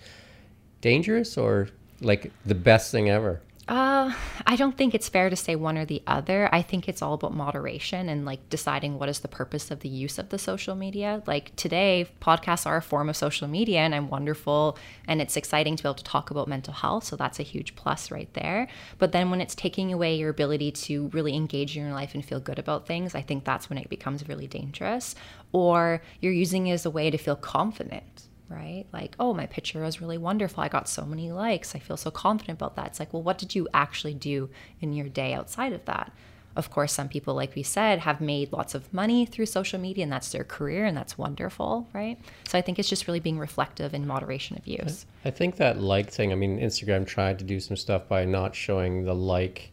Dangerous 0.82 1.38
or 1.40 1.70
like 2.02 2.32
the 2.46 2.54
best 2.54 2.92
thing 2.92 3.10
ever? 3.10 3.42
Uh, 3.70 4.12
I 4.48 4.56
don't 4.56 4.76
think 4.76 4.96
it's 4.96 5.10
fair 5.10 5.30
to 5.30 5.36
say 5.36 5.56
one 5.56 5.78
or 5.78 5.86
the 5.86 6.02
other. 6.08 6.50
I 6.52 6.64
think 6.64 6.90
it's 6.90 7.04
all 7.04 7.14
about 7.14 7.36
moderation 7.36 8.10
and 8.10 8.26
like 8.26 8.50
deciding 8.50 8.98
what 8.98 9.10
is 9.10 9.20
the 9.20 9.28
purpose 9.28 9.70
of 9.70 9.82
the 9.82 9.90
use 9.90 10.18
of 10.18 10.30
the 10.30 10.40
social 10.40 10.74
media. 10.74 11.22
Like 11.28 11.56
today, 11.56 12.08
podcasts 12.20 12.66
are 12.66 12.78
a 12.78 12.82
form 12.82 13.10
of 13.10 13.16
social 13.16 13.48
media 13.48 13.82
and 13.82 13.94
I'm 13.94 14.10
wonderful 14.10 14.76
and 15.08 15.22
it's 15.22 15.38
exciting 15.38 15.76
to 15.76 15.84
be 15.84 15.88
able 15.88 15.94
to 15.94 16.04
talk 16.04 16.32
about 16.32 16.48
mental 16.48 16.74
health. 16.74 17.04
So 17.04 17.16
that's 17.16 17.40
a 17.40 17.44
huge 17.44 17.76
plus 17.76 18.10
right 18.10 18.34
there. 18.34 18.68
But 18.98 19.12
then 19.12 19.30
when 19.30 19.40
it's 19.40 19.54
taking 19.54 19.94
away 19.94 20.16
your 20.16 20.32
ability 20.32 20.72
to 20.72 21.10
really 21.10 21.36
engage 21.36 21.78
in 21.78 21.84
your 21.84 21.94
life 21.94 22.16
and 22.16 22.26
feel 22.26 22.40
good 22.40 22.58
about 22.58 22.88
things, 22.88 23.14
I 23.14 23.22
think 23.22 23.46
that's 23.46 23.70
when 23.70 23.78
it 23.78 23.88
becomes 23.88 24.28
really 24.28 24.48
dangerous. 24.48 25.14
Or 25.52 26.02
you're 26.22 26.34
using 26.34 26.66
it 26.66 26.74
as 26.74 26.88
a 26.88 26.90
way 26.90 27.12
to 27.12 27.20
feel 27.20 27.36
confident 27.36 28.29
right? 28.50 28.86
Like, 28.92 29.16
oh, 29.20 29.34
my 29.34 29.46
picture 29.46 29.82
was 29.82 30.02
really 30.02 30.18
wonderful. 30.18 30.64
I 30.64 30.68
got 30.68 30.90
so 30.90 31.06
many 31.06 31.32
likes. 31.32 31.76
I 31.76 31.80
feel 31.80 31.98
so 31.98 32.12
confident 32.12 32.58
about 32.58 32.76
that. 32.76 32.88
It's 32.88 33.00
like, 33.00 33.14
well, 33.14 33.22
what 33.22 33.38
did 33.38 33.56
you 33.56 33.68
actually 33.74 34.14
do 34.14 34.50
in 34.82 34.94
your 34.94 35.08
day 35.08 35.34
outside 35.34 35.74
of 35.74 35.86
that? 35.86 36.12
Of 36.56 36.72
course, 36.72 36.92
some 36.92 37.08
people, 37.08 37.36
like 37.36 37.56
we 37.56 37.64
said, 37.64 38.00
have 38.00 38.20
made 38.20 38.52
lots 38.52 38.74
of 38.74 38.92
money 38.94 39.26
through 39.26 39.46
social 39.46 39.80
media 39.80 40.04
and 40.04 40.12
that's 40.12 40.32
their 40.32 40.44
career 40.44 40.86
and 40.86 40.98
that's 40.98 41.18
wonderful, 41.18 41.88
right? 41.94 42.18
So 42.48 42.58
I 42.58 42.62
think 42.62 42.80
it's 42.80 42.90
just 42.90 43.08
really 43.08 43.20
being 43.20 43.38
reflective 43.38 43.94
in 43.94 44.06
moderation 44.06 44.58
of 44.58 44.68
use. 44.68 45.06
I 45.24 45.30
think 45.30 45.58
that 45.58 45.80
like 45.80 46.10
thing, 46.10 46.32
I 46.32 46.36
mean, 46.36 46.60
Instagram 46.60 47.06
tried 47.06 47.40
to 47.40 47.46
do 47.46 47.60
some 47.60 47.78
stuff 47.78 48.08
by 48.08 48.26
not 48.26 48.56
showing 48.56 49.06
the 49.06 49.14
like 49.14 49.72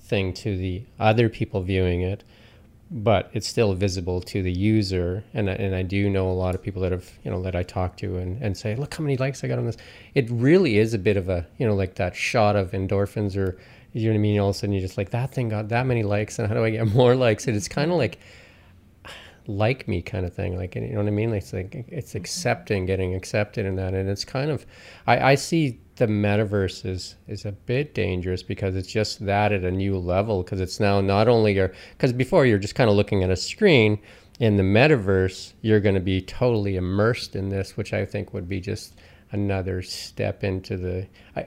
thing 0.00 0.32
to 0.32 0.56
the 0.56 0.82
other 0.98 1.28
people 1.28 1.62
viewing 1.62 2.02
it, 2.02 2.24
but 2.90 3.30
it's 3.34 3.46
still 3.46 3.74
visible 3.74 4.20
to 4.22 4.42
the 4.42 4.52
user. 4.52 5.22
And, 5.34 5.50
I- 5.50 5.54
and 5.54 5.74
I 5.74 5.82
do 5.82 6.08
know 6.08 6.30
a 6.30 6.32
lot 6.32 6.54
of 6.54 6.62
people 6.62 6.82
that 6.82 6.92
have, 6.92 7.10
you 7.22 7.30
know, 7.30 7.42
that 7.42 7.54
I 7.54 7.62
talk 7.62 7.96
to 7.98 8.16
and, 8.16 8.40
and 8.42 8.56
say, 8.56 8.74
look 8.76 8.94
how 8.94 9.02
many 9.02 9.16
likes 9.16 9.44
I 9.44 9.48
got 9.48 9.58
on 9.58 9.66
this. 9.66 9.76
It 10.14 10.28
really 10.30 10.78
is 10.78 10.94
a 10.94 10.98
bit 10.98 11.16
of 11.16 11.28
a, 11.28 11.46
you 11.58 11.66
know, 11.66 11.74
like 11.74 11.96
that 11.96 12.16
shot 12.16 12.56
of 12.56 12.70
endorphins 12.72 13.36
or, 13.36 13.58
you 13.92 14.04
know 14.04 14.12
what 14.12 14.18
I 14.18 14.22
mean? 14.22 14.40
All 14.40 14.50
of 14.50 14.56
a 14.56 14.58
sudden 14.58 14.72
you're 14.72 14.82
just 14.82 14.96
like, 14.96 15.10
that 15.10 15.32
thing 15.32 15.50
got 15.50 15.68
that 15.68 15.86
many 15.86 16.02
likes 16.02 16.38
and 16.38 16.48
how 16.48 16.54
do 16.54 16.64
I 16.64 16.70
get 16.70 16.86
more 16.94 17.14
likes? 17.14 17.46
And 17.46 17.56
it's 17.56 17.68
kind 17.68 17.90
of 17.90 17.98
like, 17.98 18.18
like 19.46 19.88
me 19.88 20.02
kind 20.02 20.26
of 20.26 20.34
thing 20.34 20.58
like 20.58 20.74
you 20.74 20.82
know 20.82 20.98
what 20.98 21.06
i 21.06 21.10
mean 21.10 21.32
it's 21.32 21.54
like 21.54 21.86
it's 21.88 22.10
mm-hmm. 22.10 22.18
accepting 22.18 22.84
getting 22.84 23.14
accepted 23.14 23.64
in 23.64 23.76
that 23.76 23.94
and 23.94 24.06
it's 24.10 24.22
kind 24.22 24.50
of 24.50 24.66
i, 25.06 25.30
I 25.30 25.34
see 25.36 25.80
the 25.98 26.06
metaverse 26.06 26.86
is 26.86 27.16
is 27.26 27.44
a 27.44 27.52
bit 27.52 27.92
dangerous 27.92 28.42
because 28.42 28.76
it's 28.76 28.90
just 28.90 29.24
that 29.26 29.52
at 29.52 29.64
a 29.64 29.70
new 29.70 29.98
level 29.98 30.42
because 30.42 30.60
it's 30.60 30.80
now 30.80 31.00
not 31.00 31.28
only 31.28 31.54
your 31.54 31.72
because 31.92 32.12
before 32.12 32.46
you're 32.46 32.58
just 32.58 32.74
kind 32.74 32.88
of 32.88 32.96
looking 32.96 33.22
at 33.22 33.30
a 33.30 33.36
screen 33.36 33.98
in 34.38 34.56
the 34.56 34.62
metaverse 34.62 35.52
you're 35.60 35.80
going 35.80 35.96
to 35.96 36.00
be 36.00 36.20
totally 36.20 36.76
immersed 36.76 37.34
in 37.36 37.48
this 37.48 37.76
which 37.76 37.92
i 37.92 38.04
think 38.04 38.32
would 38.32 38.48
be 38.48 38.60
just 38.60 38.94
another 39.32 39.82
step 39.82 40.42
into 40.44 40.76
the 40.76 41.06
I, 41.36 41.46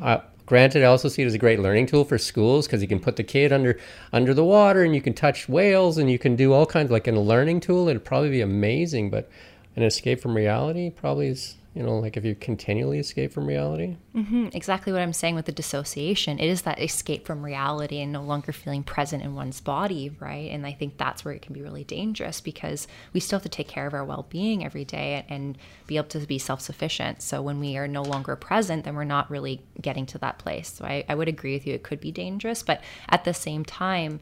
I, 0.00 0.22
granted 0.46 0.82
i 0.84 0.86
also 0.86 1.08
see 1.08 1.22
it 1.22 1.26
as 1.26 1.34
a 1.34 1.38
great 1.38 1.58
learning 1.58 1.86
tool 1.86 2.04
for 2.04 2.18
schools 2.18 2.66
because 2.66 2.80
you 2.80 2.88
can 2.88 3.00
put 3.00 3.16
the 3.16 3.24
kid 3.24 3.52
under 3.52 3.78
under 4.12 4.32
the 4.32 4.44
water 4.44 4.84
and 4.84 4.94
you 4.94 5.02
can 5.02 5.12
touch 5.12 5.48
whales 5.48 5.98
and 5.98 6.10
you 6.10 6.18
can 6.18 6.36
do 6.36 6.52
all 6.52 6.66
kinds 6.66 6.90
like 6.90 7.08
in 7.08 7.16
a 7.16 7.20
learning 7.20 7.60
tool 7.60 7.88
it'd 7.88 8.04
probably 8.04 8.30
be 8.30 8.40
amazing 8.40 9.10
but 9.10 9.28
an 9.76 9.82
escape 9.82 10.20
from 10.20 10.34
reality 10.34 10.88
probably 10.88 11.28
is 11.28 11.57
you 11.78 11.84
know, 11.84 11.96
like 11.96 12.16
if 12.16 12.24
you 12.24 12.34
continually 12.34 12.98
escape 12.98 13.32
from 13.32 13.46
reality. 13.46 13.96
Mm-hmm. 14.12 14.48
Exactly 14.52 14.92
what 14.92 15.00
I'm 15.00 15.12
saying 15.12 15.36
with 15.36 15.44
the 15.44 15.52
dissociation. 15.52 16.40
It 16.40 16.48
is 16.48 16.62
that 16.62 16.82
escape 16.82 17.24
from 17.24 17.44
reality 17.44 18.00
and 18.00 18.10
no 18.10 18.20
longer 18.20 18.50
feeling 18.50 18.82
present 18.82 19.22
in 19.22 19.36
one's 19.36 19.60
body, 19.60 20.10
right? 20.18 20.50
And 20.50 20.66
I 20.66 20.72
think 20.72 20.98
that's 20.98 21.24
where 21.24 21.32
it 21.32 21.40
can 21.40 21.52
be 21.52 21.62
really 21.62 21.84
dangerous 21.84 22.40
because 22.40 22.88
we 23.12 23.20
still 23.20 23.38
have 23.38 23.44
to 23.44 23.48
take 23.48 23.68
care 23.68 23.86
of 23.86 23.94
our 23.94 24.04
well 24.04 24.26
being 24.28 24.64
every 24.64 24.84
day 24.84 25.24
and 25.28 25.56
be 25.86 25.96
able 25.96 26.08
to 26.08 26.18
be 26.18 26.36
self 26.36 26.60
sufficient. 26.60 27.22
So 27.22 27.40
when 27.42 27.60
we 27.60 27.76
are 27.76 27.86
no 27.86 28.02
longer 28.02 28.34
present, 28.34 28.84
then 28.84 28.96
we're 28.96 29.04
not 29.04 29.30
really 29.30 29.62
getting 29.80 30.04
to 30.06 30.18
that 30.18 30.40
place. 30.40 30.72
So 30.72 30.84
I, 30.84 31.04
I 31.08 31.14
would 31.14 31.28
agree 31.28 31.54
with 31.54 31.64
you, 31.64 31.74
it 31.74 31.84
could 31.84 32.00
be 32.00 32.10
dangerous. 32.10 32.64
But 32.64 32.82
at 33.08 33.22
the 33.22 33.32
same 33.32 33.64
time, 33.64 34.18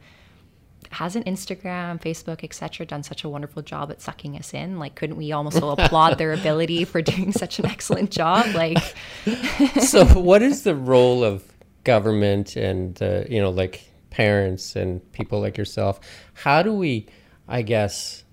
hasn't 0.97 1.27
Instagram, 1.27 2.01
Facebook, 2.01 2.43
etc., 2.43 2.87
done 2.87 3.03
such 3.03 3.23
a 3.23 3.29
wonderful 3.29 3.61
job 3.61 3.91
at 3.91 4.01
sucking 4.01 4.35
us 4.39 4.55
in? 4.55 4.79
Like, 4.79 4.95
couldn't 4.95 5.17
we 5.17 5.31
almost 5.31 5.59
applaud 5.63 6.17
their 6.17 6.33
ability 6.33 6.87
for 6.87 7.03
doing 7.03 7.33
such 7.33 7.59
an 7.59 7.67
excellent 7.67 8.11
job? 8.11 8.55
Like, 8.55 8.79
so 9.83 10.07
what 10.07 10.41
is 10.41 10.63
the 10.63 10.75
role 10.75 11.23
of 11.23 11.45
government 11.85 12.57
and 12.57 13.01
uh, 13.03 13.25
you 13.29 13.41
know, 13.41 13.51
like 13.51 13.93
parents 14.09 14.75
and 14.75 15.01
people 15.13 15.39
like 15.41 15.59
yourself? 15.59 16.01
How 16.33 16.63
do 16.63 16.73
we, 16.73 17.07
I 17.47 17.61
guess, 17.61 18.25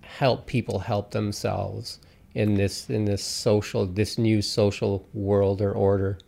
help 0.00 0.46
people 0.46 0.80
help 0.80 1.12
themselves 1.12 2.00
in 2.34 2.54
this 2.54 2.90
in 2.90 3.04
this 3.04 3.24
social 3.24 3.86
this 3.86 4.18
new 4.18 4.42
social 4.42 5.08
world 5.14 5.62
or 5.62 5.72
order? 5.72 6.18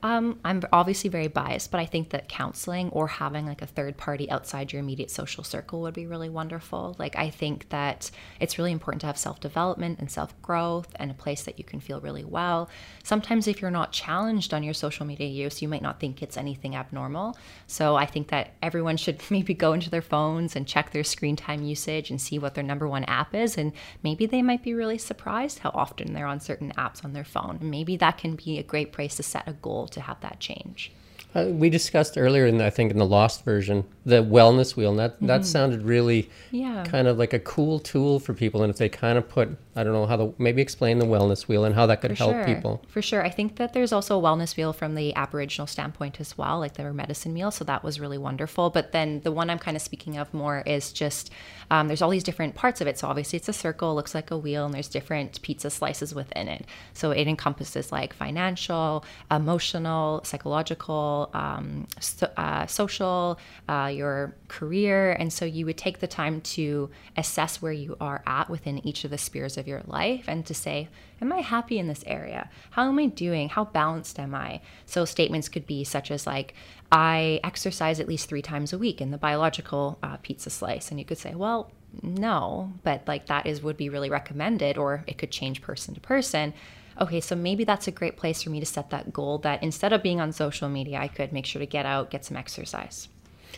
Um, 0.00 0.38
I'm 0.44 0.62
obviously 0.72 1.10
very 1.10 1.26
biased, 1.26 1.72
but 1.72 1.80
I 1.80 1.86
think 1.86 2.10
that 2.10 2.28
counseling 2.28 2.88
or 2.90 3.08
having 3.08 3.46
like 3.46 3.62
a 3.62 3.66
third 3.66 3.96
party 3.96 4.30
outside 4.30 4.72
your 4.72 4.80
immediate 4.80 5.10
social 5.10 5.42
circle 5.42 5.80
would 5.82 5.94
be 5.94 6.06
really 6.06 6.28
wonderful. 6.28 6.94
Like, 6.98 7.16
I 7.16 7.30
think 7.30 7.68
that 7.70 8.10
it's 8.38 8.58
really 8.58 8.70
important 8.70 9.00
to 9.00 9.08
have 9.08 9.18
self 9.18 9.40
development 9.40 9.98
and 9.98 10.08
self 10.08 10.40
growth 10.40 10.88
and 10.96 11.10
a 11.10 11.14
place 11.14 11.42
that 11.44 11.58
you 11.58 11.64
can 11.64 11.80
feel 11.80 12.00
really 12.00 12.24
well. 12.24 12.70
Sometimes, 13.02 13.48
if 13.48 13.60
you're 13.60 13.72
not 13.72 13.92
challenged 13.92 14.54
on 14.54 14.62
your 14.62 14.74
social 14.74 15.04
media 15.04 15.26
use, 15.26 15.60
you 15.60 15.68
might 15.68 15.82
not 15.82 15.98
think 15.98 16.22
it's 16.22 16.36
anything 16.36 16.76
abnormal. 16.76 17.36
So, 17.66 17.96
I 17.96 18.06
think 18.06 18.28
that 18.28 18.52
everyone 18.62 18.98
should 18.98 19.20
maybe 19.30 19.52
go 19.52 19.72
into 19.72 19.90
their 19.90 20.02
phones 20.02 20.54
and 20.54 20.66
check 20.66 20.92
their 20.92 21.04
screen 21.04 21.34
time 21.34 21.64
usage 21.64 22.08
and 22.10 22.20
see 22.20 22.38
what 22.38 22.54
their 22.54 22.64
number 22.64 22.86
one 22.86 23.04
app 23.04 23.34
is. 23.34 23.58
And 23.58 23.72
maybe 24.04 24.26
they 24.26 24.42
might 24.42 24.62
be 24.62 24.74
really 24.74 24.98
surprised 24.98 25.58
how 25.58 25.70
often 25.74 26.12
they're 26.12 26.26
on 26.26 26.38
certain 26.38 26.72
apps 26.78 27.04
on 27.04 27.14
their 27.14 27.24
phone. 27.24 27.58
Maybe 27.60 27.96
that 27.96 28.18
can 28.18 28.36
be 28.36 28.58
a 28.58 28.62
great 28.62 28.92
place 28.92 29.16
to 29.16 29.24
set 29.24 29.48
a 29.48 29.52
goal 29.54 29.87
to 29.90 30.00
have 30.00 30.20
that 30.20 30.40
change. 30.40 30.92
Uh, 31.34 31.44
we 31.50 31.68
discussed 31.68 32.16
earlier, 32.16 32.46
in 32.46 32.56
the, 32.56 32.64
I 32.64 32.70
think 32.70 32.90
in 32.90 32.98
the 32.98 33.06
Lost 33.06 33.44
version, 33.44 33.84
the 34.06 34.24
wellness 34.24 34.76
wheel, 34.76 34.90
and 34.90 34.98
that 34.98 35.16
mm-hmm. 35.16 35.26
that 35.26 35.44
sounded 35.44 35.82
really 35.82 36.30
yeah. 36.50 36.84
kind 36.84 37.06
of 37.06 37.18
like 37.18 37.34
a 37.34 37.38
cool 37.38 37.78
tool 37.78 38.18
for 38.18 38.32
people. 38.32 38.62
And 38.62 38.70
if 38.70 38.78
they 38.78 38.88
kind 38.88 39.18
of 39.18 39.28
put, 39.28 39.50
I 39.76 39.84
don't 39.84 39.92
know 39.92 40.06
how 40.06 40.16
the 40.16 40.32
maybe 40.38 40.62
explain 40.62 40.98
the 40.98 41.04
wellness 41.04 41.46
wheel 41.46 41.66
and 41.66 41.74
how 41.74 41.84
that 41.86 42.00
could 42.00 42.12
for 42.12 42.16
help 42.16 42.32
sure. 42.32 42.44
people. 42.46 42.82
For 42.88 43.02
sure, 43.02 43.22
I 43.22 43.28
think 43.28 43.56
that 43.56 43.74
there's 43.74 43.92
also 43.92 44.18
a 44.18 44.22
wellness 44.22 44.56
wheel 44.56 44.72
from 44.72 44.94
the 44.94 45.14
Aboriginal 45.14 45.66
standpoint 45.66 46.18
as 46.18 46.38
well, 46.38 46.60
like 46.60 46.74
their 46.74 46.94
medicine 46.94 47.34
wheel. 47.34 47.50
So 47.50 47.62
that 47.64 47.84
was 47.84 48.00
really 48.00 48.18
wonderful. 48.18 48.70
But 48.70 48.92
then 48.92 49.20
the 49.20 49.32
one 49.32 49.50
I'm 49.50 49.58
kind 49.58 49.76
of 49.76 49.82
speaking 49.82 50.16
of 50.16 50.32
more 50.32 50.62
is 50.64 50.92
just 50.92 51.30
um, 51.70 51.88
there's 51.88 52.00
all 52.00 52.10
these 52.10 52.24
different 52.24 52.54
parts 52.54 52.80
of 52.80 52.86
it. 52.86 52.98
So 52.98 53.06
obviously 53.06 53.36
it's 53.36 53.50
a 53.50 53.52
circle, 53.52 53.94
looks 53.94 54.14
like 54.14 54.30
a 54.30 54.38
wheel, 54.38 54.64
and 54.64 54.72
there's 54.72 54.88
different 54.88 55.42
pizza 55.42 55.68
slices 55.68 56.14
within 56.14 56.48
it. 56.48 56.64
So 56.94 57.10
it 57.10 57.28
encompasses 57.28 57.92
like 57.92 58.14
financial, 58.14 59.04
emotional, 59.30 60.22
psychological. 60.24 61.17
Um, 61.32 61.86
so, 62.00 62.30
uh, 62.36 62.66
social, 62.66 63.38
uh, 63.68 63.90
your 63.94 64.34
career. 64.48 65.12
And 65.12 65.32
so 65.32 65.44
you 65.44 65.66
would 65.66 65.78
take 65.78 65.98
the 66.00 66.06
time 66.06 66.40
to 66.42 66.90
assess 67.16 67.60
where 67.60 67.72
you 67.72 67.96
are 68.00 68.22
at 68.26 68.48
within 68.48 68.86
each 68.86 69.04
of 69.04 69.10
the 69.10 69.18
spheres 69.18 69.56
of 69.56 69.66
your 69.66 69.82
life 69.86 70.24
and 70.28 70.44
to 70.46 70.54
say, 70.54 70.88
Am 71.20 71.32
I 71.32 71.40
happy 71.40 71.78
in 71.80 71.88
this 71.88 72.04
area? 72.06 72.48
How 72.70 72.88
am 72.88 72.98
I 72.98 73.06
doing? 73.06 73.48
How 73.48 73.64
balanced 73.64 74.20
am 74.20 74.36
I? 74.36 74.60
So 74.86 75.04
statements 75.04 75.48
could 75.48 75.66
be 75.66 75.82
such 75.82 76.12
as, 76.12 76.26
like, 76.26 76.54
I 76.92 77.40
exercise 77.42 77.98
at 77.98 78.06
least 78.06 78.28
three 78.28 78.42
times 78.42 78.72
a 78.72 78.78
week 78.78 79.00
in 79.00 79.10
the 79.10 79.18
biological 79.18 79.98
uh, 80.02 80.18
pizza 80.22 80.50
slice. 80.50 80.90
And 80.90 81.00
you 81.00 81.04
could 81.04 81.18
say, 81.18 81.34
Well, 81.34 81.72
no, 82.02 82.72
but 82.82 83.02
like 83.06 83.26
that 83.26 83.46
is 83.46 83.62
would 83.62 83.76
be 83.76 83.88
really 83.88 84.10
recommended, 84.10 84.76
or 84.78 85.04
it 85.06 85.18
could 85.18 85.30
change 85.30 85.62
person 85.62 85.94
to 85.94 86.00
person 86.00 86.54
okay, 87.00 87.20
so 87.20 87.34
maybe 87.34 87.64
that's 87.64 87.88
a 87.88 87.90
great 87.90 88.16
place 88.16 88.42
for 88.42 88.50
me 88.50 88.60
to 88.60 88.66
set 88.66 88.90
that 88.90 89.12
goal 89.12 89.38
that 89.38 89.62
instead 89.62 89.92
of 89.92 90.02
being 90.02 90.20
on 90.20 90.32
social 90.32 90.68
media, 90.68 90.98
I 90.98 91.08
could 91.08 91.32
make 91.32 91.46
sure 91.46 91.60
to 91.60 91.66
get 91.66 91.86
out, 91.86 92.10
get 92.10 92.24
some 92.24 92.36
exercise. 92.36 93.08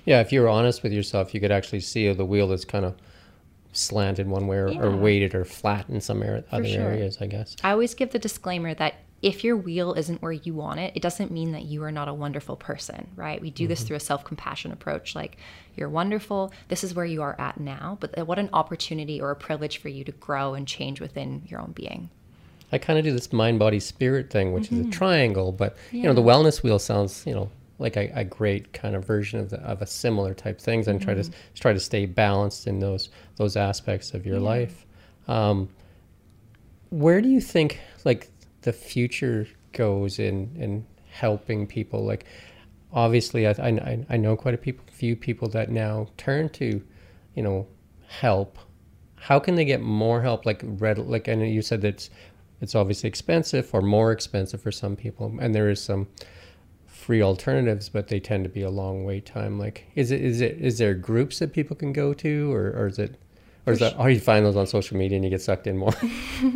Yeah, 0.04 0.20
if 0.20 0.32
you're 0.32 0.48
honest 0.48 0.82
with 0.82 0.92
yourself, 0.92 1.34
you 1.34 1.40
could 1.40 1.50
actually 1.50 1.80
see 1.80 2.12
the 2.12 2.24
wheel 2.24 2.52
is 2.52 2.64
kind 2.64 2.84
of 2.84 2.96
slanted 3.72 4.28
one 4.28 4.46
way 4.46 4.56
or, 4.56 4.68
yeah. 4.68 4.80
or 4.80 4.96
weighted 4.96 5.34
or 5.34 5.44
flat 5.44 5.88
in 5.88 6.00
some 6.00 6.22
other 6.22 6.64
sure. 6.64 6.82
areas, 6.82 7.18
I 7.20 7.26
guess. 7.26 7.56
I 7.62 7.70
always 7.70 7.94
give 7.94 8.10
the 8.10 8.18
disclaimer 8.18 8.74
that 8.74 8.94
if 9.22 9.44
your 9.44 9.56
wheel 9.56 9.92
isn't 9.92 10.22
where 10.22 10.32
you 10.32 10.54
want 10.54 10.80
it, 10.80 10.92
it 10.96 11.02
doesn't 11.02 11.30
mean 11.30 11.52
that 11.52 11.64
you 11.64 11.82
are 11.84 11.92
not 11.92 12.08
a 12.08 12.14
wonderful 12.14 12.56
person, 12.56 13.06
right? 13.16 13.40
We 13.40 13.50
do 13.50 13.64
mm-hmm. 13.64 13.68
this 13.68 13.82
through 13.82 13.96
a 13.96 14.00
self 14.00 14.24
compassion 14.24 14.72
approach. 14.72 15.14
Like, 15.14 15.36
you're 15.76 15.90
wonderful. 15.90 16.52
This 16.68 16.82
is 16.82 16.94
where 16.94 17.04
you 17.04 17.20
are 17.22 17.38
at 17.38 17.60
now. 17.60 17.98
But 18.00 18.26
what 18.26 18.38
an 18.38 18.48
opportunity 18.52 19.20
or 19.20 19.30
a 19.30 19.36
privilege 19.36 19.78
for 19.78 19.88
you 19.88 20.04
to 20.04 20.12
grow 20.12 20.54
and 20.54 20.66
change 20.66 21.00
within 21.00 21.42
your 21.46 21.60
own 21.60 21.72
being. 21.72 22.08
I 22.72 22.78
kind 22.78 22.98
of 22.98 23.04
do 23.04 23.12
this 23.12 23.32
mind 23.32 23.58
body 23.58 23.80
spirit 23.80 24.30
thing, 24.30 24.52
which 24.52 24.64
mm-hmm. 24.64 24.74
is 24.74 24.80
a 24.80 24.82
mm-hmm. 24.84 24.90
triangle, 24.90 25.52
but 25.52 25.76
yeah. 25.90 26.02
you 26.02 26.04
know, 26.04 26.14
the 26.14 26.22
wellness 26.22 26.62
wheel 26.62 26.78
sounds, 26.78 27.24
you 27.26 27.34
know, 27.34 27.50
like 27.78 27.96
a, 27.96 28.12
a 28.14 28.24
great 28.24 28.72
kind 28.72 28.94
of 28.94 29.04
version 29.04 29.40
of, 29.40 29.50
the, 29.50 29.58
of 29.60 29.82
a 29.82 29.86
similar 29.86 30.34
type 30.34 30.60
things 30.60 30.86
and 30.86 31.00
mm-hmm. 31.00 31.06
try 31.06 31.14
to 31.14 31.22
mm-hmm. 31.22 31.54
try 31.54 31.72
to 31.72 31.80
stay 31.80 32.06
balanced 32.06 32.66
in 32.66 32.78
those 32.78 33.08
those 33.36 33.56
aspects 33.56 34.14
of 34.14 34.26
your 34.26 34.38
yeah. 34.38 34.48
life. 34.48 34.86
Um, 35.26 35.68
where 36.90 37.20
do 37.20 37.28
you 37.28 37.40
think 37.40 37.80
like 38.04 38.30
the 38.62 38.72
future 38.72 39.48
goes 39.72 40.18
in 40.18 40.54
in 40.56 40.86
helping 41.10 41.66
people? 41.66 42.04
Like, 42.04 42.26
obviously, 42.92 43.46
I 43.46 43.52
I, 43.52 44.04
I 44.10 44.16
know 44.16 44.36
quite 44.36 44.54
a 44.54 44.58
people, 44.58 44.84
few 44.92 45.16
people 45.16 45.48
that 45.48 45.70
now 45.70 46.08
turn 46.16 46.50
to, 46.50 46.82
you 47.34 47.42
know, 47.42 47.66
help. 48.06 48.58
How 49.16 49.38
can 49.38 49.54
they 49.54 49.64
get 49.64 49.80
more 49.82 50.22
help? 50.22 50.46
Like, 50.46 50.62
red, 50.64 50.98
like 50.98 51.28
I 51.28 51.34
know 51.34 51.44
you 51.44 51.62
said 51.62 51.82
that 51.82 52.08
it's 52.60 52.74
obviously 52.74 53.08
expensive 53.08 53.70
or 53.72 53.82
more 53.82 54.12
expensive 54.12 54.60
for 54.60 54.72
some 54.72 54.96
people, 54.96 55.36
and 55.40 55.54
there 55.54 55.70
is 55.70 55.82
some 55.82 56.08
free 56.86 57.22
alternatives, 57.22 57.88
but 57.88 58.08
they 58.08 58.20
tend 58.20 58.44
to 58.44 58.50
be 58.50 58.62
a 58.62 58.70
long 58.70 59.04
wait 59.04 59.24
time. 59.26 59.58
Like, 59.58 59.86
is 59.94 60.10
it 60.10 60.20
is 60.20 60.40
it 60.40 60.58
is 60.60 60.78
there 60.78 60.94
groups 60.94 61.38
that 61.38 61.52
people 61.52 61.76
can 61.76 61.92
go 61.92 62.12
to, 62.14 62.52
or, 62.52 62.70
or 62.70 62.86
is 62.86 62.98
it 62.98 63.16
or 63.66 63.74
is 63.74 63.78
that, 63.80 63.98
or 63.98 64.08
you 64.08 64.20
find 64.20 64.44
those 64.44 64.56
on 64.56 64.66
social 64.66 64.96
media 64.96 65.16
and 65.16 65.24
you 65.24 65.30
get 65.30 65.42
sucked 65.42 65.66
in 65.66 65.76
more? 65.76 65.92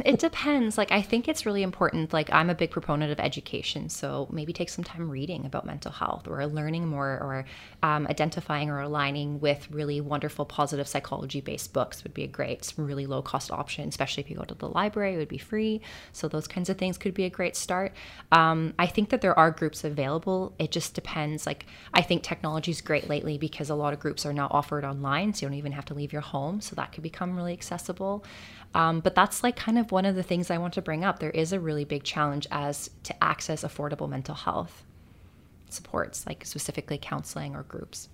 it 0.05 0.19
depends. 0.19 0.79
Like, 0.79 0.91
I 0.91 1.03
think 1.03 1.29
it's 1.29 1.45
really 1.45 1.63
important. 1.63 2.13
Like, 2.13 2.33
I'm 2.33 2.49
a 2.49 2.55
big 2.55 2.71
proponent 2.71 3.13
of 3.13 3.21
education. 3.21 3.89
So 3.89 4.27
maybe 4.31 4.53
take 4.53 4.71
some 4.71 4.85
time 4.85 5.11
reading 5.11 5.45
about 5.45 5.67
mental 5.67 5.93
health 5.93 6.27
or 6.27 6.45
learning 6.47 6.89
more 6.89 7.09
or 7.09 7.45
um, 7.83 8.07
identifying 8.07 8.71
or 8.71 8.81
aligning 8.81 9.39
with 9.39 9.71
really 9.71 10.01
wonderful 10.01 10.47
positive 10.47 10.89
psychology 10.89 11.43
based 11.43 11.73
books 11.73 12.03
would 12.03 12.15
be 12.15 12.25
a 12.25 12.27
great, 12.27 12.73
really 12.77 13.07
low 13.07 13.23
cost 13.23 13.51
option, 13.51 13.89
especially 13.89 14.23
if 14.23 14.31
you 14.31 14.37
go 14.37 14.45
to 14.45 14.55
the 14.55 14.69
library, 14.69 15.15
it 15.15 15.19
would 15.19 15.29
be 15.29 15.39
free. 15.39 15.83
So, 16.13 16.27
those 16.27 16.49
kinds 16.49 16.71
of 16.71 16.79
things 16.79 16.97
could 16.97 17.15
be 17.15 17.25
a 17.25 17.31
great 17.31 17.55
start. 17.55 17.93
Um, 18.33 18.75
I 18.79 18.87
think 18.87 19.11
that 19.11 19.21
there 19.21 19.39
are 19.39 19.51
groups 19.51 19.85
available. 19.85 20.55
It 20.59 20.73
just 20.73 20.95
depends. 20.95 21.47
Like, 21.47 21.67
I 21.93 22.03
think 22.03 22.23
technology 22.23 22.71
is 22.71 22.81
great 22.81 23.09
lately 23.09 23.37
because 23.39 23.69
a 23.71 23.75
lot 23.75 23.93
of 23.93 24.01
groups 24.01 24.25
are 24.25 24.33
now 24.33 24.49
offered 24.51 24.85
online. 24.85 25.35
So, 25.35 25.45
you 25.45 25.51
don't 25.51 25.59
even 25.59 25.73
have 25.73 25.85
to 25.87 25.95
leave 25.95 26.13
your 26.13 26.23
home. 26.23 26.61
So, 26.61 26.75
that 26.77 26.93
could 26.93 27.03
become 27.05 27.37
really 27.37 27.53
accessible. 27.53 28.25
Um, 28.75 28.99
but 28.99 29.15
that's 29.15 29.45
like 29.45 29.55
kind 29.55 29.79
of 29.79 29.93
one 29.93 30.05
of 30.05 30.17
the 30.17 30.25
things 30.25 30.51
I 30.51 30.59
want 30.59 30.75
to 30.75 30.83
bring 30.83 31.05
up. 31.05 31.21
There 31.21 31.31
is 31.31 31.53
a 31.53 31.61
really 31.61 31.85
big 31.85 32.03
challenge 32.03 32.49
as 32.51 32.91
to 33.05 33.15
access 33.23 33.63
affordable 33.63 34.09
mental 34.09 34.35
health 34.35 34.83
supports, 35.69 36.27
like 36.27 36.45
specifically 36.45 36.99
counseling 37.01 37.55
or 37.55 37.63
groups. 37.63 38.09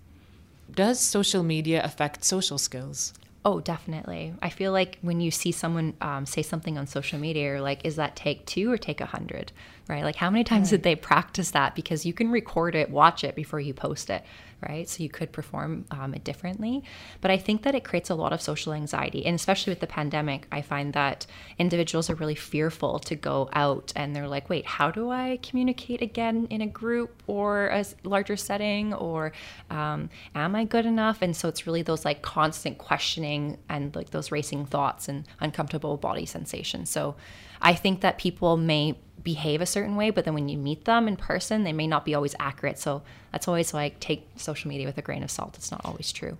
Does 0.70 1.00
social 1.00 1.42
media 1.42 1.82
affect 1.82 2.24
social 2.24 2.58
skills? 2.58 3.14
Oh, 3.42 3.60
definitely. 3.60 4.34
I 4.42 4.50
feel 4.50 4.70
like 4.70 4.98
when 5.00 5.20
you 5.22 5.30
see 5.30 5.50
someone 5.50 5.94
um, 6.02 6.26
say 6.26 6.42
something 6.42 6.76
on 6.76 6.86
social 6.86 7.18
media, 7.18 7.44
you're 7.44 7.60
like, 7.62 7.86
is 7.86 7.96
that 7.96 8.14
take 8.14 8.44
two 8.44 8.70
or 8.70 8.76
take 8.76 9.00
a 9.00 9.06
hundred? 9.06 9.50
Right? 9.88 10.04
Like, 10.04 10.16
how 10.16 10.28
many 10.28 10.44
times 10.44 10.70
did 10.70 10.82
they 10.82 10.94
practice 10.94 11.52
that? 11.52 11.74
Because 11.74 12.04
you 12.04 12.12
can 12.12 12.30
record 12.30 12.74
it, 12.74 12.90
watch 12.90 13.24
it 13.24 13.34
before 13.34 13.58
you 13.58 13.72
post 13.72 14.10
it 14.10 14.22
right? 14.68 14.88
So 14.88 15.02
you 15.02 15.08
could 15.08 15.32
perform 15.32 15.84
um, 15.90 16.12
differently. 16.24 16.82
But 17.20 17.30
I 17.30 17.36
think 17.36 17.62
that 17.62 17.74
it 17.74 17.84
creates 17.84 18.10
a 18.10 18.14
lot 18.14 18.32
of 18.32 18.40
social 18.40 18.72
anxiety. 18.72 19.24
And 19.26 19.34
especially 19.34 19.70
with 19.70 19.80
the 19.80 19.86
pandemic, 19.86 20.46
I 20.52 20.62
find 20.62 20.92
that 20.92 21.26
individuals 21.58 22.10
are 22.10 22.14
really 22.14 22.34
fearful 22.34 22.98
to 23.00 23.14
go 23.14 23.48
out 23.52 23.92
and 23.96 24.14
they're 24.14 24.28
like, 24.28 24.48
wait, 24.48 24.66
how 24.66 24.90
do 24.90 25.10
I 25.10 25.38
communicate 25.42 26.02
again 26.02 26.46
in 26.50 26.60
a 26.60 26.66
group 26.66 27.22
or 27.26 27.68
a 27.68 27.84
larger 28.04 28.36
setting? 28.36 28.94
Or 28.94 29.32
um, 29.70 30.10
am 30.34 30.54
I 30.54 30.64
good 30.64 30.86
enough? 30.86 31.22
And 31.22 31.36
so 31.36 31.48
it's 31.48 31.66
really 31.66 31.82
those 31.82 32.04
like 32.04 32.22
constant 32.22 32.78
questioning 32.78 33.58
and 33.68 33.94
like 33.94 34.10
those 34.10 34.30
racing 34.30 34.66
thoughts 34.66 35.08
and 35.08 35.26
uncomfortable 35.40 35.96
body 35.96 36.26
sensations. 36.26 36.90
So 36.90 37.16
I 37.62 37.74
think 37.74 38.00
that 38.00 38.18
people 38.18 38.56
may 38.56 38.96
behave 39.22 39.60
a 39.60 39.66
certain 39.66 39.96
way, 39.96 40.10
but 40.10 40.24
then 40.24 40.34
when 40.34 40.48
you 40.48 40.58
meet 40.58 40.84
them 40.84 41.06
in 41.06 41.16
person, 41.16 41.64
they 41.64 41.72
may 41.72 41.86
not 41.86 42.04
be 42.04 42.14
always 42.14 42.34
accurate. 42.38 42.78
So 42.78 43.02
that's 43.32 43.48
always 43.48 43.74
like 43.74 44.00
take 44.00 44.28
social 44.36 44.68
media 44.68 44.86
with 44.86 44.98
a 44.98 45.02
grain 45.02 45.22
of 45.22 45.30
salt. 45.30 45.56
It's 45.56 45.70
not 45.70 45.82
always 45.84 46.12
true. 46.12 46.36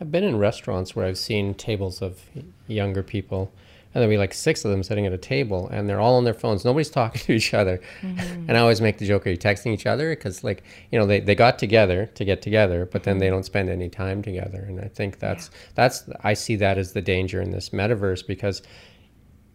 I've 0.00 0.10
been 0.10 0.24
in 0.24 0.38
restaurants 0.38 0.96
where 0.96 1.06
I've 1.06 1.18
seen 1.18 1.54
tables 1.54 2.02
of 2.02 2.20
younger 2.66 3.02
people, 3.02 3.52
and 3.94 4.00
there'll 4.00 4.10
be 4.10 4.18
like 4.18 4.34
six 4.34 4.64
of 4.64 4.70
them 4.70 4.82
sitting 4.82 5.06
at 5.06 5.12
a 5.12 5.18
table, 5.18 5.68
and 5.68 5.88
they're 5.88 6.00
all 6.00 6.16
on 6.16 6.24
their 6.24 6.34
phones. 6.34 6.64
Nobody's 6.64 6.90
talking 6.98 7.20
to 7.22 7.32
each 7.32 7.54
other. 7.54 7.80
Mm-hmm. 8.00 8.48
And 8.48 8.56
I 8.56 8.60
always 8.60 8.80
make 8.80 8.98
the 8.98 9.06
joke: 9.06 9.26
Are 9.26 9.30
you 9.30 9.36
texting 9.36 9.72
each 9.72 9.86
other? 9.86 10.10
Because 10.10 10.42
like 10.42 10.64
you 10.90 10.98
know 10.98 11.06
they, 11.06 11.20
they 11.20 11.34
got 11.34 11.58
together 11.58 12.06
to 12.06 12.24
get 12.24 12.42
together, 12.42 12.84
but 12.84 13.04
then 13.04 13.18
they 13.18 13.26
mm-hmm. 13.26 13.36
don't 13.36 13.44
spend 13.44 13.68
any 13.68 13.88
time 13.88 14.22
together. 14.22 14.64
And 14.66 14.80
I 14.80 14.88
think 14.88 15.20
that's 15.20 15.50
yeah. 15.52 15.58
that's 15.74 16.08
I 16.22 16.34
see 16.34 16.56
that 16.56 16.78
as 16.78 16.94
the 16.94 17.02
danger 17.02 17.40
in 17.40 17.52
this 17.52 17.68
metaverse 17.68 18.26
because 18.26 18.62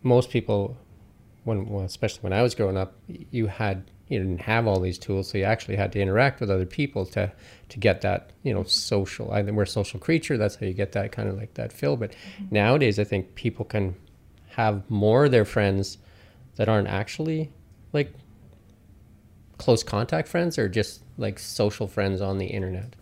most 0.04 0.30
people 0.30 0.78
when 1.48 1.68
well, 1.70 1.86
especially 1.86 2.22
when 2.22 2.34
I 2.34 2.42
was 2.42 2.54
growing 2.54 2.78
up, 2.78 2.94
you 3.08 3.48
had 3.48 3.90
you 4.10 4.20
didn't 4.20 4.42
have 4.42 4.68
all 4.68 4.80
these 4.80 4.98
tools, 4.98 5.30
so 5.30 5.38
you 5.38 5.46
actually 5.46 5.78
had 5.78 5.92
to 5.94 6.00
interact 6.00 6.40
with 6.40 6.52
other 6.52 6.66
people 6.66 7.06
to 7.08 7.32
to 7.70 7.80
get 7.80 8.02
that 8.02 8.32
you 8.44 8.54
know 8.54 8.64
social. 8.64 9.32
I 9.32 9.44
think 9.44 9.56
we're 9.56 9.64
a 9.64 9.68
social 9.68 10.00
creature. 10.00 10.38
That's 10.38 10.56
how 10.56 10.66
you 10.66 10.74
get 10.74 10.92
that 10.92 11.12
kind 11.12 11.30
of 11.30 11.38
like 11.38 11.54
that 11.56 11.72
feel. 11.72 11.96
But 11.96 12.12
mm-hmm. 12.12 12.46
nowadays, 12.52 13.00
I 13.00 13.06
think 13.06 13.36
people 13.36 13.66
can 13.66 13.96
have 14.50 14.90
more 14.90 15.26
of 15.26 15.32
their 15.32 15.46
friends 15.46 15.98
that 16.58 16.68
aren't 16.68 16.90
actually 16.90 17.52
like 17.94 18.14
close 19.58 19.84
contact 19.84 20.28
friends 20.28 20.58
or 20.58 20.68
just 20.68 21.02
like 21.18 21.40
social 21.40 21.88
friends 21.88 22.22
on 22.22 22.38
the 22.38 22.48
internet. 22.48 22.96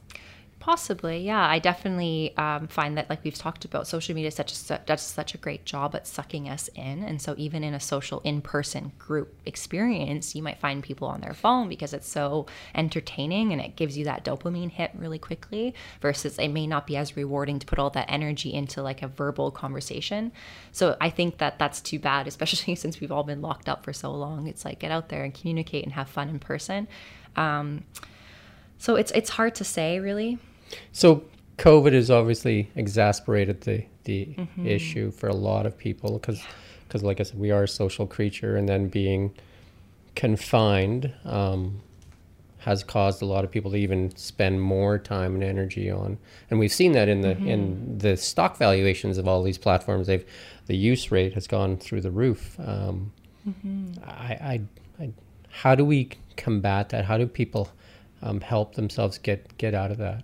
Possibly, 0.65 1.19
yeah. 1.19 1.47
I 1.47 1.59
definitely 1.59 2.35
um, 2.37 2.67
find 2.67 2.97
that, 2.97 3.07
like 3.07 3.23
we've 3.23 3.37
talked 3.37 3.65
about, 3.65 3.85
social 3.85 4.15
media 4.15 4.31
such 4.31 4.51
a, 4.71 4.81
does 4.87 5.03
such 5.03 5.35
a 5.35 5.37
great 5.37 5.63
job 5.63 5.93
at 5.93 6.07
sucking 6.07 6.49
us 6.49 6.71
in. 6.73 7.03
And 7.03 7.21
so, 7.21 7.35
even 7.37 7.63
in 7.63 7.75
a 7.75 7.79
social 7.79 8.19
in-person 8.21 8.93
group 8.97 9.35
experience, 9.45 10.33
you 10.33 10.41
might 10.41 10.57
find 10.57 10.81
people 10.81 11.07
on 11.07 11.21
their 11.21 11.35
phone 11.35 11.69
because 11.69 11.93
it's 11.93 12.07
so 12.07 12.47
entertaining 12.73 13.51
and 13.51 13.61
it 13.61 13.75
gives 13.75 13.95
you 13.95 14.05
that 14.05 14.25
dopamine 14.25 14.71
hit 14.71 14.89
really 14.95 15.19
quickly. 15.19 15.75
Versus, 16.01 16.39
it 16.39 16.47
may 16.47 16.65
not 16.65 16.87
be 16.87 16.97
as 16.97 17.15
rewarding 17.15 17.59
to 17.59 17.67
put 17.67 17.77
all 17.77 17.91
that 17.91 18.09
energy 18.09 18.51
into 18.51 18.81
like 18.81 19.03
a 19.03 19.07
verbal 19.07 19.51
conversation. 19.51 20.31
So, 20.71 20.97
I 20.99 21.11
think 21.11 21.37
that 21.37 21.59
that's 21.59 21.79
too 21.79 21.99
bad, 21.99 22.25
especially 22.33 22.73
since 22.73 22.99
we've 22.99 23.11
all 23.11 23.23
been 23.23 23.43
locked 23.43 23.69
up 23.69 23.83
for 23.83 23.93
so 23.93 24.09
long. 24.09 24.47
It's 24.47 24.65
like 24.65 24.79
get 24.79 24.89
out 24.89 25.09
there 25.09 25.23
and 25.25 25.31
communicate 25.31 25.83
and 25.83 25.93
have 25.93 26.09
fun 26.09 26.27
in 26.27 26.39
person. 26.39 26.87
Um, 27.35 27.83
so 28.79 28.95
it's 28.95 29.11
it's 29.11 29.29
hard 29.29 29.53
to 29.55 29.63
say 29.63 29.99
really 29.99 30.39
so 30.91 31.23
COVID 31.57 31.93
has 31.93 32.11
obviously 32.11 32.69
exasperated 32.75 33.61
the 33.61 33.85
the 34.03 34.25
mm-hmm. 34.37 34.67
issue 34.67 35.11
for 35.11 35.27
a 35.27 35.33
lot 35.33 35.65
of 35.65 35.77
people 35.77 36.19
because 36.19 36.43
because 36.87 37.03
like 37.03 37.19
I 37.19 37.23
said, 37.23 37.39
we 37.39 37.51
are 37.51 37.63
a 37.63 37.67
social 37.67 38.07
creature, 38.07 38.55
and 38.55 38.69
then 38.69 38.87
being 38.87 39.33
confined 40.15 41.13
um, 41.25 41.81
has 42.59 42.83
caused 42.83 43.21
a 43.21 43.25
lot 43.25 43.43
of 43.43 43.51
people 43.51 43.71
to 43.71 43.77
even 43.77 44.15
spend 44.15 44.61
more 44.61 44.97
time 44.97 45.35
and 45.35 45.43
energy 45.43 45.91
on. 45.91 46.17
And 46.49 46.59
we've 46.59 46.73
seen 46.73 46.93
that 46.93 47.09
in 47.09 47.21
the 47.21 47.35
mm-hmm. 47.35 47.47
in 47.47 47.97
the 47.97 48.17
stock 48.17 48.57
valuations 48.57 49.17
of 49.17 49.27
all 49.27 49.43
these 49.43 49.57
platforms. 49.57 50.07
They've 50.07 50.25
the 50.67 50.75
use 50.75 51.11
rate 51.11 51.33
has 51.33 51.47
gone 51.47 51.77
through 51.77 52.01
the 52.01 52.11
roof. 52.11 52.59
Um, 52.59 53.11
mm-hmm. 53.47 53.93
I, 54.03 54.33
I, 54.33 54.61
I, 54.99 55.13
how 55.49 55.75
do 55.75 55.85
we 55.85 56.09
combat 56.37 56.89
that? 56.89 57.05
How 57.05 57.17
do 57.17 57.27
people 57.27 57.69
um, 58.21 58.41
help 58.41 58.75
themselves 58.75 59.17
get 59.17 59.57
get 59.57 59.73
out 59.73 59.91
of 59.91 59.97
that? 59.97 60.23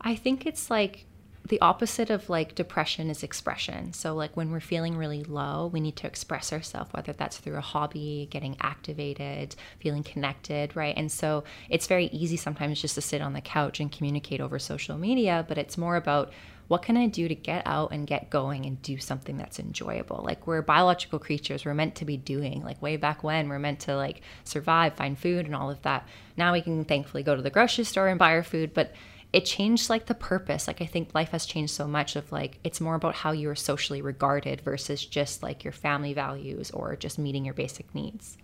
I 0.00 0.14
think 0.14 0.46
it's 0.46 0.70
like 0.70 1.06
the 1.48 1.60
opposite 1.60 2.10
of 2.10 2.28
like 2.28 2.54
depression 2.54 3.10
is 3.10 3.22
expression. 3.22 3.92
So, 3.92 4.14
like 4.14 4.36
when 4.36 4.50
we're 4.50 4.60
feeling 4.60 4.96
really 4.96 5.24
low, 5.24 5.70
we 5.72 5.80
need 5.80 5.96
to 5.96 6.06
express 6.06 6.52
ourselves, 6.52 6.92
whether 6.92 7.12
that's 7.12 7.38
through 7.38 7.56
a 7.56 7.62
hobby, 7.62 8.28
getting 8.30 8.56
activated, 8.60 9.56
feeling 9.80 10.02
connected, 10.02 10.76
right? 10.76 10.94
And 10.96 11.10
so, 11.10 11.44
it's 11.68 11.86
very 11.86 12.06
easy 12.06 12.36
sometimes 12.36 12.80
just 12.80 12.94
to 12.96 13.00
sit 13.00 13.22
on 13.22 13.32
the 13.32 13.40
couch 13.40 13.80
and 13.80 13.90
communicate 13.90 14.40
over 14.40 14.58
social 14.58 14.98
media, 14.98 15.44
but 15.48 15.58
it's 15.58 15.78
more 15.78 15.96
about 15.96 16.32
what 16.68 16.82
can 16.82 16.98
I 16.98 17.06
do 17.06 17.28
to 17.28 17.34
get 17.34 17.62
out 17.66 17.92
and 17.92 18.06
get 18.06 18.28
going 18.28 18.66
and 18.66 18.80
do 18.82 18.98
something 18.98 19.38
that's 19.38 19.58
enjoyable? 19.58 20.22
Like 20.22 20.46
we're 20.46 20.60
biological 20.60 21.18
creatures, 21.18 21.64
we're 21.64 21.72
meant 21.72 21.94
to 21.96 22.04
be 22.04 22.18
doing. 22.18 22.62
Like 22.62 22.80
way 22.82 22.98
back 22.98 23.24
when, 23.24 23.48
we're 23.48 23.58
meant 23.58 23.80
to 23.80 23.96
like 23.96 24.20
survive, 24.44 24.94
find 24.94 25.18
food, 25.18 25.46
and 25.46 25.54
all 25.54 25.70
of 25.70 25.80
that. 25.82 26.06
Now 26.36 26.52
we 26.52 26.60
can 26.60 26.84
thankfully 26.84 27.22
go 27.22 27.34
to 27.34 27.40
the 27.40 27.48
grocery 27.48 27.84
store 27.84 28.08
and 28.08 28.18
buy 28.18 28.32
our 28.32 28.42
food, 28.42 28.74
but 28.74 28.92
it 29.32 29.44
changed 29.44 29.90
like 29.90 30.06
the 30.06 30.14
purpose. 30.14 30.66
Like 30.66 30.80
I 30.80 30.86
think 30.86 31.14
life 31.14 31.30
has 31.30 31.44
changed 31.44 31.74
so 31.74 31.86
much 31.86 32.16
of 32.16 32.32
like 32.32 32.58
it's 32.64 32.80
more 32.80 32.94
about 32.94 33.14
how 33.14 33.32
you 33.32 33.50
are 33.50 33.54
socially 33.56 34.00
regarded 34.00 34.60
versus 34.62 35.04
just 35.04 35.42
like 35.42 35.64
your 35.64 35.72
family 35.72 36.14
values 36.14 36.70
or 36.70 36.96
just 36.96 37.18
meeting 37.18 37.44
your 37.44 37.54
basic 37.54 37.94
needs. 37.94 38.38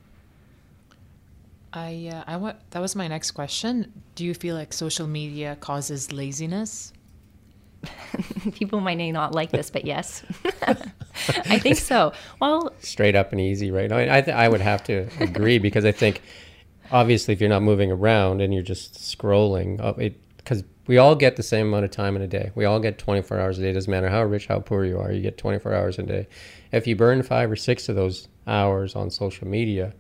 I 1.73 2.11
uh, 2.13 2.25
I 2.27 2.37
want 2.37 2.59
that 2.71 2.81
was 2.81 2.95
my 2.95 3.09
next 3.09 3.31
question. 3.31 3.93
Do 4.15 4.25
you 4.25 4.35
feel 4.35 4.55
like 4.55 4.73
social 4.73 5.07
media 5.07 5.57
causes 5.57 6.13
laziness? 6.13 6.93
People 8.53 8.81
might 8.81 8.97
not 8.97 9.35
like 9.35 9.51
this, 9.51 9.71
but 9.71 9.85
yes, 9.85 10.23
I 11.27 11.59
think 11.59 11.77
so. 11.77 12.13
Well, 12.41 12.73
straight 12.81 13.15
up 13.15 13.33
and 13.33 13.41
easy, 13.41 13.71
right? 13.71 13.91
I 13.91 14.21
th- 14.21 14.35
I 14.35 14.49
would 14.49 14.61
have 14.61 14.85
to 14.85 15.09
agree 15.21 15.59
because 15.59 15.85
I 15.85 15.93
think 15.93 16.23
obviously 16.91 17.33
if 17.35 17.41
you're 17.41 17.51
not 17.51 17.63
moving 17.63 17.91
around 17.91 18.41
and 18.41 18.55
you're 18.55 18.63
just 18.63 18.95
scrolling, 18.95 19.81
uh, 19.81 19.95
it 19.99 20.21
because 20.37 20.63
we 20.87 20.99
all 20.99 21.15
get 21.15 21.37
the 21.37 21.43
same 21.43 21.69
amount 21.69 21.85
of 21.85 21.91
time 21.91 22.17
in 22.17 22.23
a 22.23 22.27
day. 22.27 22.51
We 22.55 22.65
all 22.65 22.79
get 22.79 22.99
24 22.99 23.41
hours 23.41 23.59
a 23.59 23.63
day. 23.63 23.71
It 23.71 23.75
doesn't 23.75 23.91
matter 23.91 24.09
how 24.09 24.25
rich, 24.25 24.47
how 24.47 24.61
poor 24.61 24.85
you 24.85 24.99
are, 24.99 25.13
you 25.13 25.23
get 25.23 25.39
24 25.39 25.75
hours 25.75 25.99
a 25.99 26.03
day. 26.03 26.29
If 26.73 26.87
you 26.87 26.97
burn 26.97 27.23
five 27.23 27.51
or 27.51 27.57
six 27.57 27.89
of 27.89 27.97
those 27.97 28.29
hours 28.47 28.95
on 28.95 29.11
social 29.11 29.49
media 29.49 29.95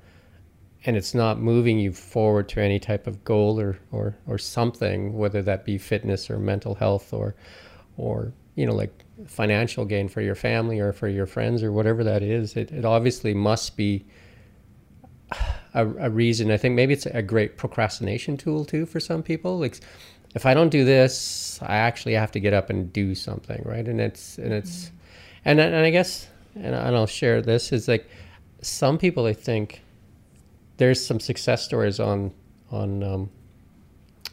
and 0.84 0.96
it's 0.96 1.14
not 1.14 1.40
moving 1.40 1.78
you 1.78 1.92
forward 1.92 2.48
to 2.50 2.60
any 2.60 2.78
type 2.78 3.06
of 3.06 3.24
goal 3.24 3.58
or, 3.58 3.78
or, 3.90 4.16
or 4.26 4.36
something, 4.36 5.14
whether 5.16 5.40
that 5.42 5.64
be 5.64 5.78
fitness 5.78 6.28
or 6.28 6.38
mental 6.38 6.74
health 6.74 7.14
or, 7.14 7.34
or, 7.96 8.34
you 8.54 8.66
know, 8.66 8.74
like 8.74 9.04
financial 9.26 9.86
gain 9.86 10.08
for 10.08 10.20
your 10.20 10.34
family 10.34 10.80
or 10.80 10.92
for 10.92 11.08
your 11.08 11.24
friends 11.24 11.62
or 11.62 11.72
whatever 11.72 12.04
that 12.04 12.22
is, 12.22 12.56
it, 12.56 12.70
it 12.70 12.84
obviously 12.84 13.32
must 13.32 13.78
be 13.78 14.04
a, 15.72 15.86
a 15.86 16.10
reason. 16.10 16.50
I 16.50 16.56
think 16.56 16.74
maybe 16.74 16.92
it's 16.92 17.06
a 17.06 17.22
great 17.22 17.56
procrastination 17.56 18.36
tool 18.36 18.64
too 18.66 18.84
for 18.84 19.00
some 19.00 19.22
people. 19.22 19.58
Like 19.58 19.80
if 20.34 20.46
I 20.46 20.54
don't 20.54 20.70
do 20.70 20.84
this, 20.84 21.58
I 21.62 21.76
actually 21.76 22.14
have 22.14 22.32
to 22.32 22.40
get 22.40 22.52
up 22.52 22.68
and 22.68 22.92
do 22.92 23.14
something, 23.14 23.62
right? 23.64 23.86
And 23.86 24.00
it's 24.00 24.38
and 24.38 24.52
it's 24.52 24.86
mm-hmm. 24.86 24.96
and 25.46 25.60
and 25.60 25.76
I 25.76 25.90
guess 25.90 26.28
and 26.56 26.74
I'll 26.74 27.06
share 27.06 27.40
this 27.40 27.72
is 27.72 27.88
like 27.88 28.08
some 28.60 28.98
people 28.98 29.26
I 29.26 29.32
think 29.32 29.82
there's 30.76 31.04
some 31.04 31.20
success 31.20 31.64
stories 31.64 32.00
on 32.00 32.32
on 32.70 33.02
um, 33.02 33.30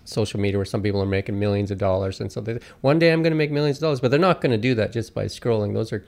social 0.04 0.40
media 0.40 0.58
where 0.58 0.66
some 0.66 0.82
people 0.82 1.02
are 1.02 1.06
making 1.08 1.40
millions 1.40 1.70
of 1.70 1.78
dollars 1.78 2.20
and 2.20 2.32
so 2.32 2.42
they, 2.42 2.60
one 2.82 2.98
day 2.98 3.12
I'm 3.12 3.22
going 3.22 3.32
to 3.32 3.38
make 3.38 3.52
millions 3.52 3.78
of 3.78 3.82
dollars, 3.82 4.00
but 4.00 4.10
they're 4.10 4.20
not 4.20 4.42
going 4.42 4.52
to 4.52 4.58
do 4.58 4.74
that 4.76 4.92
just 4.92 5.14
by 5.14 5.26
scrolling. 5.26 5.74
Those 5.74 5.94
are 5.94 6.04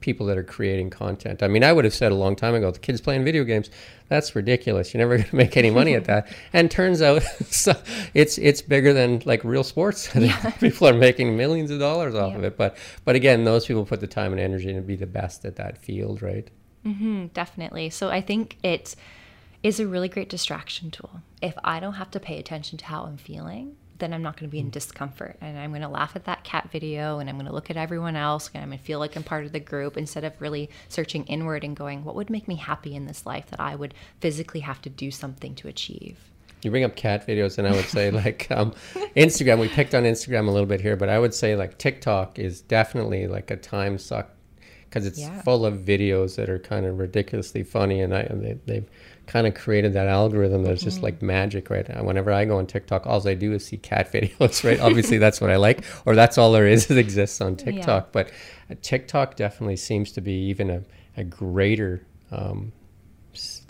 people 0.00 0.26
that 0.26 0.38
are 0.38 0.42
creating 0.42 0.90
content. 0.90 1.42
I 1.42 1.48
mean, 1.48 1.62
I 1.62 1.72
would 1.72 1.84
have 1.84 1.94
said 1.94 2.12
a 2.12 2.14
long 2.14 2.36
time 2.36 2.54
ago, 2.54 2.70
the 2.70 2.78
kids 2.78 3.00
playing 3.00 3.24
video 3.24 3.44
games, 3.44 3.70
that's 4.08 4.34
ridiculous. 4.34 4.92
You're 4.92 4.98
never 4.98 5.16
going 5.18 5.28
to 5.28 5.36
make 5.36 5.56
any 5.56 5.70
money 5.70 5.94
at 5.94 6.04
that. 6.06 6.28
And 6.52 6.70
turns 6.70 7.00
out 7.00 7.22
it's 8.14 8.38
it's 8.38 8.62
bigger 8.62 8.92
than 8.92 9.22
like 9.24 9.44
real 9.44 9.62
sports. 9.62 10.12
Yeah. 10.14 10.50
people 10.52 10.88
are 10.88 10.94
making 10.94 11.36
millions 11.36 11.70
of 11.70 11.78
dollars 11.78 12.14
off 12.14 12.32
yeah. 12.32 12.38
of 12.38 12.44
it. 12.44 12.56
But 12.56 12.76
but 13.04 13.14
again, 13.14 13.44
those 13.44 13.66
people 13.66 13.84
put 13.84 14.00
the 14.00 14.06
time 14.06 14.32
and 14.32 14.40
energy 14.40 14.72
to 14.72 14.80
be 14.80 14.96
the 14.96 15.06
best 15.06 15.44
at 15.44 15.56
that 15.56 15.78
field, 15.78 16.22
right? 16.22 16.48
Mm-hmm, 16.84 17.26
definitely. 17.28 17.90
So 17.90 18.08
I 18.08 18.20
think 18.20 18.56
it 18.62 18.96
is 19.62 19.78
a 19.80 19.86
really 19.86 20.08
great 20.08 20.28
distraction 20.28 20.90
tool. 20.90 21.22
If 21.42 21.54
I 21.62 21.80
don't 21.80 21.94
have 21.94 22.10
to 22.12 22.20
pay 22.20 22.38
attention 22.38 22.78
to 22.78 22.84
how 22.86 23.04
I'm 23.04 23.16
feeling, 23.16 23.76
then 24.00 24.12
I'm 24.12 24.22
not 24.22 24.36
going 24.36 24.48
to 24.48 24.52
be 24.52 24.58
in 24.58 24.68
mm. 24.68 24.72
discomfort. 24.72 25.36
And 25.40 25.58
I'm 25.58 25.70
going 25.70 25.82
to 25.82 25.88
laugh 25.88 26.16
at 26.16 26.24
that 26.24 26.44
cat 26.44 26.70
video 26.72 27.18
and 27.18 27.28
I'm 27.28 27.36
going 27.36 27.46
to 27.46 27.52
look 27.52 27.70
at 27.70 27.76
everyone 27.76 28.16
else 28.16 28.50
and 28.52 28.62
I'm 28.62 28.70
going 28.70 28.78
to 28.78 28.84
feel 28.84 28.98
like 28.98 29.16
I'm 29.16 29.22
part 29.22 29.46
of 29.46 29.52
the 29.52 29.60
group 29.60 29.96
instead 29.96 30.24
of 30.24 30.32
really 30.40 30.70
searching 30.88 31.24
inward 31.26 31.62
and 31.64 31.76
going, 31.76 32.04
what 32.04 32.14
would 32.14 32.30
make 32.30 32.48
me 32.48 32.56
happy 32.56 32.94
in 32.94 33.06
this 33.06 33.24
life 33.24 33.46
that 33.50 33.60
I 33.60 33.76
would 33.76 33.94
physically 34.20 34.60
have 34.60 34.82
to 34.82 34.90
do 34.90 35.10
something 35.10 35.54
to 35.56 35.68
achieve? 35.68 36.18
You 36.62 36.70
bring 36.70 36.84
up 36.84 36.94
cat 36.94 37.26
videos, 37.26 37.56
and 37.56 37.66
I 37.66 37.72
would 37.72 37.86
say 37.86 38.10
like 38.10 38.46
um, 38.50 38.72
Instagram. 39.16 39.60
We 39.60 39.68
picked 39.68 39.94
on 39.94 40.02
Instagram 40.02 40.46
a 40.46 40.50
little 40.50 40.66
bit 40.66 40.80
here, 40.80 40.94
but 40.94 41.08
I 41.08 41.18
would 41.18 41.32
say 41.32 41.56
like 41.56 41.78
TikTok 41.78 42.38
is 42.38 42.60
definitely 42.60 43.26
like 43.26 43.50
a 43.50 43.56
time 43.56 43.96
suck 43.96 44.30
because 44.90 45.06
it's 45.06 45.20
Yeah. 45.20 45.40
full 45.42 45.64
of 45.64 45.74
videos 45.78 46.34
that 46.36 46.50
are 46.50 46.58
kind 46.58 46.84
of 46.84 46.98
ridiculously 46.98 47.62
funny, 47.62 48.00
and 48.02 48.12
I 48.14 48.20
and 48.22 48.44
they, 48.44 48.58
they've 48.66 48.90
kind 49.26 49.46
of 49.46 49.54
created 49.54 49.92
that 49.92 50.08
algorithm 50.08 50.64
that's 50.64 50.82
just 50.82 51.02
like 51.04 51.22
magic, 51.22 51.70
right? 51.70 51.88
And 51.88 52.04
Whenever 52.04 52.32
I 52.32 52.44
go 52.44 52.58
on 52.58 52.66
TikTok, 52.66 53.06
all 53.06 53.26
I 53.28 53.34
do 53.34 53.52
is 53.52 53.64
see 53.64 53.76
cat 53.76 54.12
videos, 54.12 54.64
right? 54.64 54.80
Obviously, 54.80 55.18
that's 55.18 55.40
what 55.40 55.50
I 55.50 55.56
like, 55.56 55.84
or 56.04 56.16
that's 56.16 56.36
all 56.36 56.50
there 56.50 56.66
is 56.66 56.86
that 56.88 56.98
exists 56.98 57.40
on 57.40 57.54
TikTok. 57.56 58.10
But 58.10 58.32
uh, 58.68 58.74
TikTok 58.82 59.36
definitely 59.36 59.76
seems 59.76 60.10
to 60.12 60.20
be 60.20 60.32
even 60.48 60.68
a, 60.70 60.82
a 61.16 61.22
greater 61.24 62.04
um, 62.32 62.72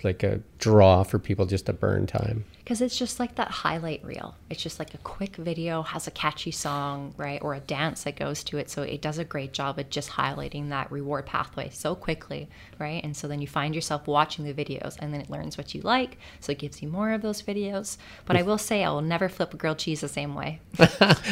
like 0.03 0.23
a 0.23 0.41
draw 0.59 1.03
for 1.03 1.19
people 1.19 1.45
just 1.45 1.67
to 1.67 1.73
burn 1.75 2.07
time. 2.07 2.45
Because 2.71 2.83
it's 2.83 2.97
just 2.97 3.19
like 3.19 3.35
that 3.35 3.49
highlight 3.49 4.05
reel. 4.05 4.37
It's 4.49 4.63
just 4.63 4.79
like 4.79 4.95
a 4.95 4.99
quick 4.99 5.35
video, 5.35 5.83
has 5.83 6.07
a 6.07 6.13
catchy 6.13 6.53
song, 6.53 7.13
right? 7.17 7.43
Or 7.43 7.53
a 7.55 7.59
dance 7.59 8.05
that 8.05 8.15
goes 8.15 8.45
to 8.45 8.59
it. 8.59 8.71
So 8.71 8.83
it 8.83 9.03
does 9.03 9.19
a 9.19 9.25
great 9.25 9.53
job 9.53 9.81
at 9.81 9.91
just 9.91 10.11
highlighting 10.11 10.69
that 10.69 10.93
reward 10.93 11.27
pathway 11.27 11.71
so 11.71 11.97
quickly, 11.97 12.49
right? 12.79 13.03
And 13.03 13.17
so 13.17 13.27
then 13.27 13.41
you 13.41 13.49
find 13.49 13.75
yourself 13.75 14.07
watching 14.07 14.45
the 14.45 14.55
videos 14.55 14.95
and 15.01 15.13
then 15.13 15.21
it 15.21 15.29
learns 15.29 15.59
what 15.59 15.75
you 15.75 15.81
like. 15.81 16.17
So 16.39 16.53
it 16.53 16.61
gives 16.61 16.81
you 16.81 16.87
more 16.89 17.11
of 17.11 17.23
those 17.23 17.43
videos. 17.43 17.97
But 18.25 18.37
I 18.37 18.43
will 18.43 18.57
say, 18.57 18.85
I 18.85 18.91
will 18.91 19.03
never 19.03 19.29
flip 19.29 19.53
a 19.53 19.57
grilled 19.57 19.79
cheese 19.79 20.03
the 20.03 20.07
same 20.09 20.37
way. 20.37 20.61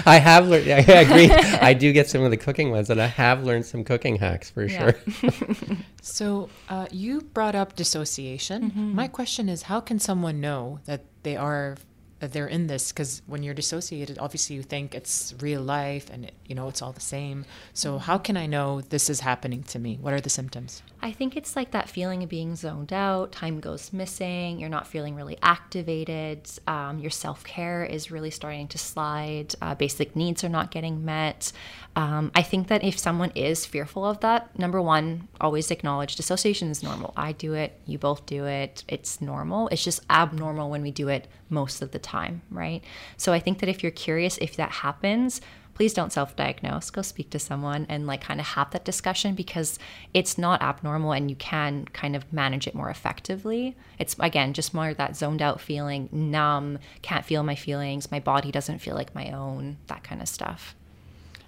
I 0.05 0.19
have 0.19 0.49
learned. 0.49 0.69
I 0.69 0.79
agree. 0.81 1.31
I 1.31 1.73
do 1.73 1.93
get 1.93 2.09
some 2.09 2.23
of 2.25 2.33
the 2.33 2.37
cooking 2.37 2.73
ones, 2.73 2.91
and 2.91 3.01
I 3.01 3.07
have 3.07 3.45
learned 3.45 3.65
some 3.65 3.85
cooking 3.85 4.17
hacks 4.17 4.51
for 4.51 4.65
Yeah. 4.65 4.91
sure. 5.23 5.31
So 6.01 6.49
uh, 6.69 6.87
you 6.91 7.21
brought 7.21 7.55
up 7.55 7.77
dissociation. 7.77 8.73
My 8.95 9.09
question 9.09 9.49
is, 9.49 9.63
how 9.63 9.81
can 9.81 9.99
someone 9.99 10.41
know 10.41 10.79
that 10.87 11.05
they 11.29 11.37
are 11.37 11.77
they're 12.21 12.47
in 12.47 12.67
this? 12.67 12.93
Because 12.93 13.23
when 13.27 13.43
you're 13.43 13.55
dissociated, 13.55 14.19
obviously 14.19 14.57
you 14.57 14.63
think 14.63 14.95
it's 14.95 15.35
real 15.41 15.63
life 15.63 16.11
and 16.11 16.25
it, 16.25 16.35
you 16.47 16.55
know 16.55 16.69
it's 16.69 16.83
all 16.83 16.93
the 16.93 17.01
same. 17.01 17.45
So 17.75 17.99
how 17.99 18.19
can 18.19 18.37
I 18.37 18.47
know 18.47 18.81
this 18.81 19.09
is 19.09 19.21
happening 19.21 19.63
to 19.65 19.79
me? 19.79 19.99
What 20.01 20.13
are 20.13 20.21
the 20.21 20.31
symptoms? 20.31 20.83
I 21.01 21.13
think 21.13 21.37
it's 21.37 21.55
like 21.55 21.71
that 21.71 21.89
feeling 21.89 22.25
of 22.25 22.29
being 22.29 22.57
zoned 22.57 22.93
out, 22.93 23.31
time 23.31 23.61
goes 23.61 23.93
missing, 23.93 24.59
you're 24.59 24.69
not 24.69 24.87
feeling 24.87 25.15
really 25.15 25.39
activated, 25.43 26.51
um, 26.67 26.99
your 26.99 27.11
self 27.11 27.45
care 27.45 27.85
is 27.85 28.11
really 28.11 28.31
starting 28.31 28.67
to 28.69 28.79
slide, 28.79 29.55
uh, 29.63 29.75
basic 29.77 30.17
needs 30.17 30.43
are 30.43 30.49
not 30.49 30.73
getting 30.73 31.05
met. 31.05 31.53
Um, 31.95 32.33
I 32.35 32.43
think 32.43 32.69
that 32.69 32.83
if 32.83 32.99
someone 32.99 33.31
is 33.35 33.65
fearful 33.65 34.05
of 34.05 34.21
that, 34.21 34.59
number 34.59 34.83
one, 34.83 35.29
always 35.41 35.71
acknowledge 35.71 36.17
dissociation 36.17 36.71
is 36.71 36.83
normal. 36.83 37.13
I 37.17 37.33
do 37.33 37.55
it, 37.55 37.81
you 37.87 37.99
both 37.99 38.27
do 38.27 38.47
it, 38.47 38.83
it's 38.89 39.21
normal. 39.21 39.69
It's 39.69 39.85
just 39.85 40.01
abnormal 40.11 40.71
when 40.71 40.83
we 40.83 40.91
do 40.91 41.09
it 41.09 41.29
most 41.49 41.81
of 41.81 41.93
the 41.93 41.99
time, 41.99 42.08
right? 42.51 42.83
So 43.17 43.33
I 43.33 43.41
think 43.41 43.59
that 43.61 43.69
if 43.69 43.83
you're 43.83 43.93
curious 43.93 44.39
if 44.39 44.57
that 44.57 44.71
happens, 44.71 45.41
please 45.79 45.95
don't 45.95 46.13
self-diagnose 46.13 46.91
go 46.91 47.03
speak 47.03 47.31
to 47.31 47.39
someone 47.39 47.87
and 47.89 48.05
like 48.05 48.21
kind 48.21 48.41
of 48.41 48.47
have 48.47 48.69
that 48.73 48.85
discussion 48.85 49.37
because 49.37 49.79
it's 50.13 50.37
not 50.37 50.61
abnormal 50.61 51.13
and 51.13 51.31
you 51.31 51.37
can 51.37 51.85
kind 51.93 52.17
of 52.17 52.33
manage 52.33 52.67
it 52.67 52.75
more 52.75 52.91
effectively 52.91 53.77
it's 53.97 54.17
again 54.19 54.53
just 54.53 54.75
more 54.75 54.93
that 54.93 55.17
zoned 55.17 55.41
out 55.41 55.61
feeling 55.61 56.09
numb 56.11 56.81
can't 57.03 57.25
feel 57.25 57.45
my 57.45 57.55
feelings 57.55 58.11
my 58.11 58.19
body 58.19 58.51
doesn't 58.51 58.81
feel 58.81 58.97
like 58.97 59.15
my 59.15 59.31
own 59.31 59.77
that 59.87 60.03
kind 60.03 60.21
of 60.21 60.29
stuff 60.29 60.75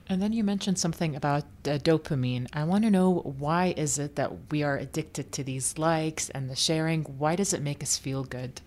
And 0.08 0.20
then 0.20 0.32
you 0.32 0.42
mentioned 0.42 0.76
something 0.78 1.14
about 1.14 1.44
uh, 1.64 1.78
dopamine. 1.78 2.48
I 2.52 2.64
want 2.64 2.82
to 2.82 2.90
know 2.90 3.22
why 3.38 3.74
is 3.76 3.96
it 3.96 4.16
that 4.16 4.50
we 4.50 4.64
are 4.64 4.76
addicted 4.76 5.30
to 5.32 5.44
these 5.44 5.78
likes 5.78 6.30
and 6.30 6.50
the 6.50 6.56
sharing? 6.56 7.04
Why 7.04 7.36
does 7.36 7.52
it 7.52 7.62
make 7.62 7.80
us 7.80 7.96
feel 7.96 8.24
good? 8.24 8.60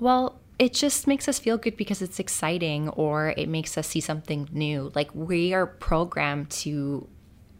Well, 0.00 0.40
it 0.58 0.72
just 0.72 1.06
makes 1.06 1.28
us 1.28 1.38
feel 1.38 1.58
good 1.58 1.76
because 1.76 2.00
it's 2.00 2.18
exciting 2.18 2.88
or 2.90 3.34
it 3.36 3.48
makes 3.48 3.76
us 3.76 3.88
see 3.88 4.00
something 4.00 4.48
new. 4.52 4.90
Like 4.94 5.14
we 5.14 5.52
are 5.52 5.66
programmed 5.66 6.50
to 6.50 7.08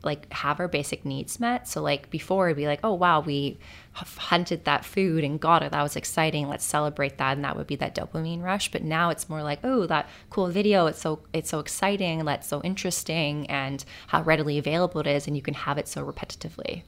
like 0.03 0.33
have 0.33 0.61
our 0.61 0.69
basic 0.69 1.05
needs 1.05 1.39
met. 1.39 1.69
So 1.69 1.83
like 1.83 2.11
before 2.11 2.47
it'd 2.47 2.57
be 2.57 2.67
like, 2.67 2.81
"Oh 2.85 2.95
wow, 2.95 3.21
we 3.21 3.59
hunted 3.93 4.65
that 4.65 4.85
food 4.85 5.25
and 5.25 5.39
got 5.39 5.63
it. 5.63 5.73
That 5.73 5.83
was 5.83 5.97
exciting. 5.97 6.49
Let's 6.49 6.65
celebrate 6.65 7.19
that." 7.19 7.37
And 7.37 7.45
that 7.45 7.57
would 7.57 7.67
be 7.67 7.77
that 7.77 7.95
dopamine 7.95 8.43
rush. 8.43 8.71
But 8.71 8.83
now 8.83 9.11
it's 9.11 9.29
more 9.29 9.43
like, 9.43 9.61
"Oh, 9.65 9.87
that 9.87 10.09
cool 10.31 10.49
video. 10.49 10.87
It's 10.87 11.01
so 11.01 11.21
it's 11.35 11.51
so 11.51 11.59
exciting. 11.59 12.25
That's 12.25 12.47
so 12.49 12.63
interesting 12.63 13.47
and 13.51 13.85
how 14.07 14.23
readily 14.23 14.57
available 14.59 15.01
it 15.01 15.07
is 15.07 15.27
and 15.27 15.37
you 15.37 15.43
can 15.43 15.55
have 15.55 15.77
it 15.77 15.89
so 15.89 16.07
repetitively." 16.07 16.83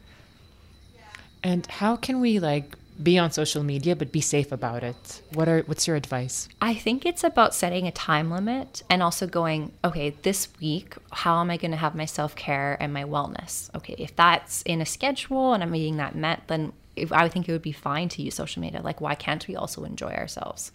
And 1.43 1.67
how 1.67 1.97
can 1.97 2.21
we 2.21 2.39
like 2.39 2.77
be 3.03 3.19
on 3.19 3.31
social 3.31 3.63
media 3.63 3.95
but 3.95 4.13
be 4.13 4.21
safe 4.21 4.53
about 4.53 4.83
it? 4.83 5.23
What 5.33 5.49
are 5.49 5.63
what's 5.63 5.87
your 5.87 5.97
advice? 5.97 6.49
I 6.61 6.75
think 6.75 7.07
it's 7.07 7.25
about 7.25 7.55
setting 7.55 7.87
a 7.87 7.93
time 7.93 8.31
limit 8.31 8.83
and 8.91 9.03
also 9.03 9.27
going, 9.27 9.73
okay, 9.85 10.11
this 10.23 10.49
week, 10.61 10.95
how 11.13 11.41
am 11.41 11.51
I 11.51 11.57
going 11.57 11.71
to 11.71 11.77
have 11.77 11.95
my 11.95 12.05
self 12.05 12.35
care 12.35 12.77
and 12.81 12.93
my 12.93 13.05
wellness? 13.05 13.75
Okay, 13.75 13.95
if 13.99 14.15
that's 14.17 14.63
in 14.63 14.81
a 14.81 14.87
schedule 14.87 15.53
and 15.53 15.63
I'm 15.63 15.71
meeting 15.71 15.97
that 15.97 16.15
met, 16.15 16.43
then 16.49 16.73
if, 16.97 17.13
I 17.13 17.29
think 17.29 17.49
it 17.49 17.53
would 17.53 17.63
be 17.63 17.73
fine 17.73 18.09
to 18.11 18.23
use 18.23 18.35
social 18.35 18.61
media. 18.61 18.83
Like, 18.83 19.01
why 19.01 19.15
can't 19.15 19.47
we 19.47 19.57
also 19.57 19.85
enjoy 19.85 20.13
ourselves? 20.13 20.73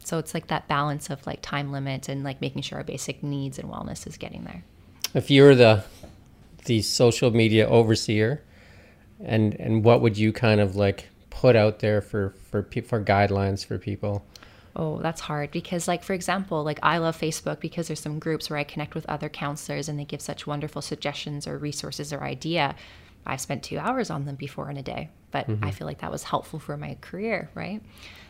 So 0.00 0.18
it's 0.18 0.34
like 0.34 0.48
that 0.48 0.68
balance 0.68 1.08
of 1.08 1.26
like 1.26 1.40
time 1.40 1.72
limit 1.72 2.08
and 2.08 2.24
like 2.24 2.40
making 2.40 2.62
sure 2.62 2.78
our 2.78 2.84
basic 2.84 3.22
needs 3.22 3.58
and 3.58 3.70
wellness 3.70 4.06
is 4.06 4.16
getting 4.16 4.44
there. 4.44 4.62
If 5.14 5.30
you're 5.30 5.54
the 5.54 5.84
the 6.66 6.82
social 6.82 7.30
media 7.30 7.68
overseer, 7.68 8.42
and 9.22 9.54
and 9.54 9.84
what 9.84 10.00
would 10.00 10.18
you 10.18 10.32
kind 10.32 10.60
of 10.60 10.76
like 10.76 11.08
put 11.34 11.56
out 11.56 11.80
there 11.80 12.00
for 12.00 12.34
for 12.50 12.62
pe- 12.62 12.80
for 12.80 13.02
guidelines 13.02 13.64
for 13.66 13.78
people? 13.78 14.24
Oh, 14.76 14.98
that's 14.98 15.20
hard 15.20 15.52
because, 15.52 15.86
like, 15.86 16.02
for 16.02 16.14
example, 16.14 16.64
like 16.64 16.80
I 16.82 16.98
love 16.98 17.16
Facebook 17.16 17.60
because 17.60 17.86
there's 17.86 18.00
some 18.00 18.18
groups 18.18 18.50
where 18.50 18.58
I 18.58 18.64
connect 18.64 18.94
with 18.94 19.06
other 19.06 19.28
counselors 19.28 19.88
and 19.88 19.98
they 19.98 20.04
give 20.04 20.20
such 20.20 20.46
wonderful 20.46 20.82
suggestions 20.82 21.46
or 21.46 21.58
resources 21.58 22.12
or 22.12 22.24
idea. 22.24 22.74
I've 23.26 23.40
spent 23.40 23.62
two 23.62 23.78
hours 23.78 24.10
on 24.10 24.26
them 24.26 24.34
before 24.34 24.70
in 24.70 24.76
a 24.76 24.82
day, 24.82 25.10
but 25.30 25.48
I 25.48 25.52
mm-hmm. 25.52 25.70
feel 25.70 25.86
like 25.86 26.00
that 26.00 26.10
was 26.10 26.24
helpful 26.24 26.58
for 26.58 26.76
my 26.76 26.96
career, 27.00 27.50
right? 27.54 27.80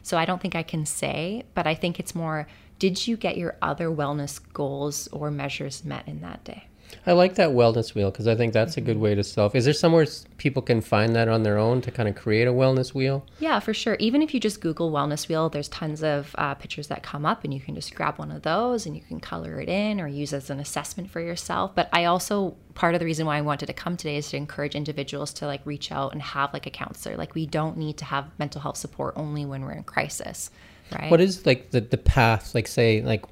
So 0.03 0.17
I 0.17 0.25
don't 0.25 0.41
think 0.41 0.55
I 0.55 0.63
can 0.63 0.87
say, 0.87 1.45
but 1.55 1.67
I 1.67 1.75
think 1.75 1.99
it's 1.99 2.15
more 2.15 2.47
did 2.79 3.07
you 3.07 3.17
get 3.17 3.37
your 3.37 3.57
other 3.63 3.89
wellness 3.89 4.41
goals 4.53 5.09
or 5.09 5.31
measures 5.31 5.85
met 5.85 6.07
in 6.09 6.21
that 6.21 6.45
day? 6.45 6.65
I 7.07 7.13
like 7.13 7.35
that 7.37 7.51
wellness 7.51 7.95
wheel 7.95 8.11
because 8.11 8.27
I 8.27 8.35
think 8.35 8.53
that's 8.53 8.77
a 8.77 8.81
good 8.81 8.99
way 8.99 9.15
to 9.15 9.23
self. 9.23 9.55
Is 9.55 9.65
there 9.65 9.75
somewhere 9.75 10.07
people 10.39 10.63
can 10.63 10.81
find 10.81 11.15
that 11.17 11.29
on 11.29 11.43
their 11.43 11.59
own 11.59 11.81
to 11.83 11.91
kind 11.91 12.09
of 12.09 12.15
create 12.15 12.49
a 12.49 12.53
wellness 12.53 12.95
wheel? 12.95 13.27
Yeah, 13.39 13.61
for 13.61 13.75
sure. 13.75 13.97
Even 13.99 14.23
if 14.23 14.35
you 14.35 14.41
just 14.41 14.61
Google 14.61 14.93
wellness 14.93 15.29
wheel, 15.29 15.49
there's 15.49 15.69
tons 15.69 16.03
of 16.03 16.35
uh, 16.39 16.55
pictures 16.55 16.89
that 16.89 17.03
come 17.03 17.25
up, 17.27 17.45
and 17.45 17.53
you 17.53 17.61
can 17.61 17.75
just 17.75 17.95
grab 17.95 18.19
one 18.19 18.31
of 18.31 18.43
those 18.43 18.87
and 18.87 18.97
you 18.97 19.03
can 19.03 19.21
color 19.21 19.61
it 19.61 19.69
in 19.69 20.01
or 20.01 20.09
use 20.09 20.33
as 20.33 20.51
an 20.51 20.61
assessment 20.61 21.11
for 21.11 21.21
yourself. 21.21 21.75
But 21.75 21.89
I 21.93 22.05
also 22.05 22.57
part 22.75 22.95
of 22.95 22.99
the 22.99 23.05
reason 23.05 23.27
why 23.27 23.39
I 23.39 23.41
wanted 23.41 23.67
to 23.67 23.73
come 23.73 23.97
today 23.97 24.17
is 24.17 24.29
to 24.31 24.37
encourage 24.37 24.75
individuals 24.75 25.33
to 25.35 25.47
like 25.47 25.65
reach 25.65 25.93
out 25.93 26.13
and 26.13 26.21
have 26.21 26.53
like 26.53 26.67
a 26.67 26.71
counselor. 26.71 27.17
Like 27.17 27.35
we 27.35 27.47
don't 27.47 27.77
need 27.77 27.97
to 27.99 28.05
have 28.05 28.31
mental 28.39 28.61
health 28.61 28.77
support 28.77 29.15
only 29.17 29.45
when 29.47 29.63
we're 29.63 29.73
in 29.73 29.85
crisis, 29.85 30.51
right? 30.93 31.11
What 31.11 31.21
is 31.21 31.47
like 31.47 31.71
the 31.71 31.81
the 31.81 31.99
path? 31.99 32.55
Like 32.55 32.67
say 32.67 33.03
like 33.03 33.25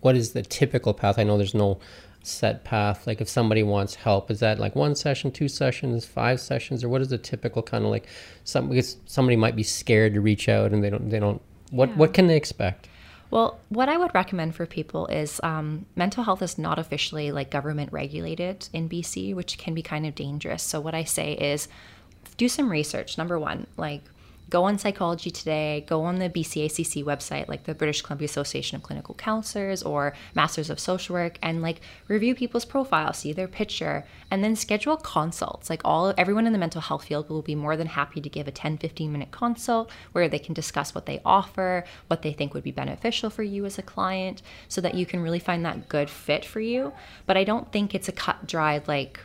what 0.00 0.16
is 0.16 0.32
the 0.32 0.42
typical 0.42 0.92
path? 0.94 1.18
I 1.18 1.22
know 1.22 1.36
there's 1.38 1.54
no 1.54 1.78
set 2.22 2.64
path. 2.64 3.06
Like 3.06 3.20
if 3.20 3.28
somebody 3.28 3.62
wants 3.62 3.94
help, 3.94 4.30
is 4.30 4.40
that 4.40 4.58
like 4.58 4.74
one 4.76 4.94
session, 4.94 5.30
two 5.30 5.48
sessions, 5.48 6.04
five 6.04 6.40
sessions, 6.40 6.84
or 6.84 6.88
what 6.88 7.00
is 7.00 7.08
the 7.08 7.18
typical 7.18 7.62
kind 7.62 7.84
of 7.84 7.90
like? 7.90 8.06
Some 8.44 8.68
because 8.68 8.96
somebody 9.06 9.36
might 9.36 9.56
be 9.56 9.62
scared 9.62 10.14
to 10.14 10.20
reach 10.20 10.48
out 10.48 10.72
and 10.72 10.82
they 10.82 10.90
don't 10.90 11.10
they 11.10 11.20
don't. 11.20 11.40
What 11.70 11.96
what 11.96 12.14
can 12.14 12.26
they 12.26 12.36
expect? 12.36 12.88
Well, 13.30 13.58
what 13.70 13.88
I 13.88 13.96
would 13.96 14.14
recommend 14.14 14.54
for 14.54 14.66
people 14.66 15.06
is 15.06 15.40
um, 15.42 15.86
mental 15.96 16.22
health 16.22 16.42
is 16.42 16.58
not 16.58 16.78
officially 16.78 17.32
like 17.32 17.50
government 17.50 17.90
regulated 17.90 18.68
in 18.74 18.90
BC, 18.90 19.34
which 19.34 19.56
can 19.56 19.72
be 19.72 19.80
kind 19.80 20.04
of 20.04 20.14
dangerous. 20.14 20.62
So, 20.62 20.80
what 20.80 20.94
I 20.94 21.04
say 21.04 21.32
is 21.32 21.66
do 22.36 22.46
some 22.46 22.70
research. 22.70 23.16
Number 23.16 23.38
one, 23.38 23.66
like 23.78 24.02
go 24.52 24.64
on 24.64 24.76
Psychology 24.76 25.30
Today, 25.30 25.82
go 25.88 26.02
on 26.02 26.18
the 26.18 26.28
BCACC 26.28 27.02
website, 27.02 27.48
like 27.48 27.64
the 27.64 27.74
British 27.74 28.02
Columbia 28.02 28.26
Association 28.26 28.76
of 28.76 28.82
Clinical 28.82 29.14
Counselors 29.14 29.82
or 29.82 30.12
Masters 30.34 30.68
of 30.68 30.78
Social 30.78 31.14
Work, 31.14 31.38
and 31.42 31.62
like 31.62 31.80
review 32.06 32.34
people's 32.34 32.66
profiles, 32.66 33.16
see 33.16 33.32
their 33.32 33.48
picture, 33.48 34.04
and 34.30 34.44
then 34.44 34.54
schedule 34.54 34.98
consults. 34.98 35.70
Like 35.70 35.80
all 35.86 36.12
everyone 36.18 36.46
in 36.46 36.52
the 36.52 36.58
mental 36.58 36.82
health 36.82 37.04
field 37.04 37.30
will 37.30 37.40
be 37.40 37.54
more 37.54 37.78
than 37.78 37.86
happy 37.86 38.20
to 38.20 38.28
give 38.28 38.46
a 38.46 38.50
10, 38.50 38.76
15 38.76 39.10
minute 39.10 39.30
consult 39.30 39.90
where 40.12 40.28
they 40.28 40.38
can 40.38 40.52
discuss 40.52 40.94
what 40.94 41.06
they 41.06 41.22
offer, 41.24 41.84
what 42.08 42.20
they 42.20 42.34
think 42.34 42.52
would 42.52 42.62
be 42.62 42.72
beneficial 42.72 43.30
for 43.30 43.42
you 43.42 43.64
as 43.64 43.78
a 43.78 43.82
client, 43.82 44.42
so 44.68 44.82
that 44.82 44.94
you 44.94 45.06
can 45.06 45.22
really 45.22 45.38
find 45.38 45.64
that 45.64 45.88
good 45.88 46.10
fit 46.10 46.44
for 46.44 46.60
you. 46.60 46.92
But 47.24 47.38
I 47.38 47.44
don't 47.44 47.72
think 47.72 47.94
it's 47.94 48.10
a 48.10 48.12
cut 48.12 48.46
dry 48.46 48.82
like 48.86 49.18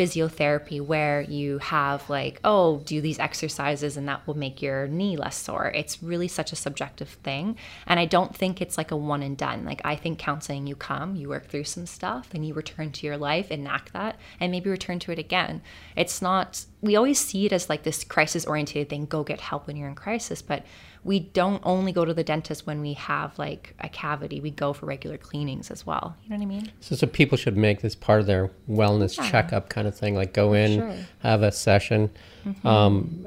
physiotherapy 0.00 0.80
where 0.80 1.20
you 1.20 1.58
have 1.58 2.08
like 2.08 2.40
oh 2.42 2.78
do 2.86 3.02
these 3.02 3.18
exercises 3.18 3.98
and 3.98 4.08
that 4.08 4.26
will 4.26 4.36
make 4.36 4.62
your 4.62 4.88
knee 4.88 5.14
less 5.14 5.36
sore. 5.36 5.70
It's 5.74 6.02
really 6.02 6.26
such 6.26 6.52
a 6.52 6.56
subjective 6.56 7.10
thing 7.22 7.56
and 7.86 8.00
i 8.00 8.06
don't 8.06 8.34
think 8.34 8.62
it's 8.62 8.78
like 8.78 8.90
a 8.90 8.96
one 8.96 9.22
and 9.22 9.36
done. 9.36 9.66
Like 9.66 9.82
i 9.84 9.94
think 9.96 10.18
counseling 10.18 10.66
you 10.66 10.74
come 10.74 11.16
you 11.16 11.28
work 11.28 11.48
through 11.48 11.64
some 11.64 11.84
stuff 11.84 12.30
and 12.32 12.46
you 12.46 12.54
return 12.54 12.92
to 12.92 13.06
your 13.06 13.18
life 13.18 13.48
and 13.50 13.60
enact 13.60 13.92
that 13.92 14.18
and 14.40 14.50
maybe 14.50 14.70
return 14.70 14.98
to 15.00 15.12
it 15.12 15.18
again. 15.18 15.60
It's 15.96 16.22
not 16.22 16.64
we 16.80 16.96
always 16.96 17.18
see 17.18 17.44
it 17.44 17.52
as 17.52 17.68
like 17.68 17.82
this 17.82 18.02
crisis 18.02 18.46
oriented 18.46 18.88
thing 18.88 19.04
go 19.04 19.22
get 19.22 19.42
help 19.42 19.66
when 19.66 19.76
you're 19.76 19.88
in 19.88 19.94
crisis 19.94 20.40
but 20.40 20.64
we 21.02 21.18
don't 21.20 21.62
only 21.64 21.92
go 21.92 22.04
to 22.04 22.12
the 22.12 22.22
dentist 22.24 22.66
when 22.66 22.80
we 22.80 22.92
have 22.92 23.38
like 23.38 23.74
a 23.80 23.88
cavity. 23.88 24.40
We 24.40 24.50
go 24.50 24.72
for 24.74 24.84
regular 24.86 25.16
cleanings 25.16 25.70
as 25.70 25.86
well. 25.86 26.14
You 26.24 26.30
know 26.30 26.36
what 26.36 26.42
I 26.42 26.46
mean? 26.46 26.72
So, 26.80 26.94
so 26.94 27.06
people 27.06 27.38
should 27.38 27.56
make 27.56 27.80
this 27.80 27.94
part 27.94 28.20
of 28.20 28.26
their 28.26 28.50
wellness 28.68 29.16
Yeah. 29.16 29.30
checkup 29.30 29.68
kind 29.70 29.88
of 29.88 29.96
thing, 29.96 30.14
like 30.14 30.34
go 30.34 30.52
in, 30.52 30.78
Sure. 30.78 30.94
have 31.20 31.42
a 31.42 31.52
session. 31.52 32.10
Mm-hmm. 32.46 32.66
Um, 32.66 33.26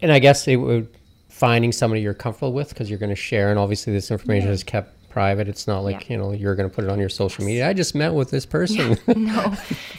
and 0.00 0.12
I 0.12 0.20
guess 0.20 0.46
it 0.46 0.56
would 0.56 0.88
finding 1.28 1.72
somebody 1.72 2.00
you're 2.02 2.14
comfortable 2.14 2.52
with 2.52 2.68
because 2.68 2.88
you're 2.90 2.98
going 2.98 3.10
to 3.10 3.16
share, 3.16 3.50
and 3.50 3.58
obviously 3.58 3.92
this 3.92 4.10
information 4.10 4.48
Yeah. 4.48 4.54
is 4.54 4.62
kept 4.64 4.94
private. 5.08 5.48
It's 5.48 5.66
not 5.66 5.80
like 5.80 6.02
Yeah. 6.08 6.12
you 6.14 6.18
know 6.18 6.32
you're 6.32 6.54
going 6.54 6.68
to 6.68 6.74
put 6.74 6.84
it 6.84 6.90
on 6.90 7.00
your 7.00 7.08
social 7.08 7.44
media. 7.44 7.68
I 7.68 7.72
just 7.72 7.94
met 7.96 8.14
with 8.14 8.30
this 8.30 8.46
person. 8.56 8.96
no. 9.08 9.52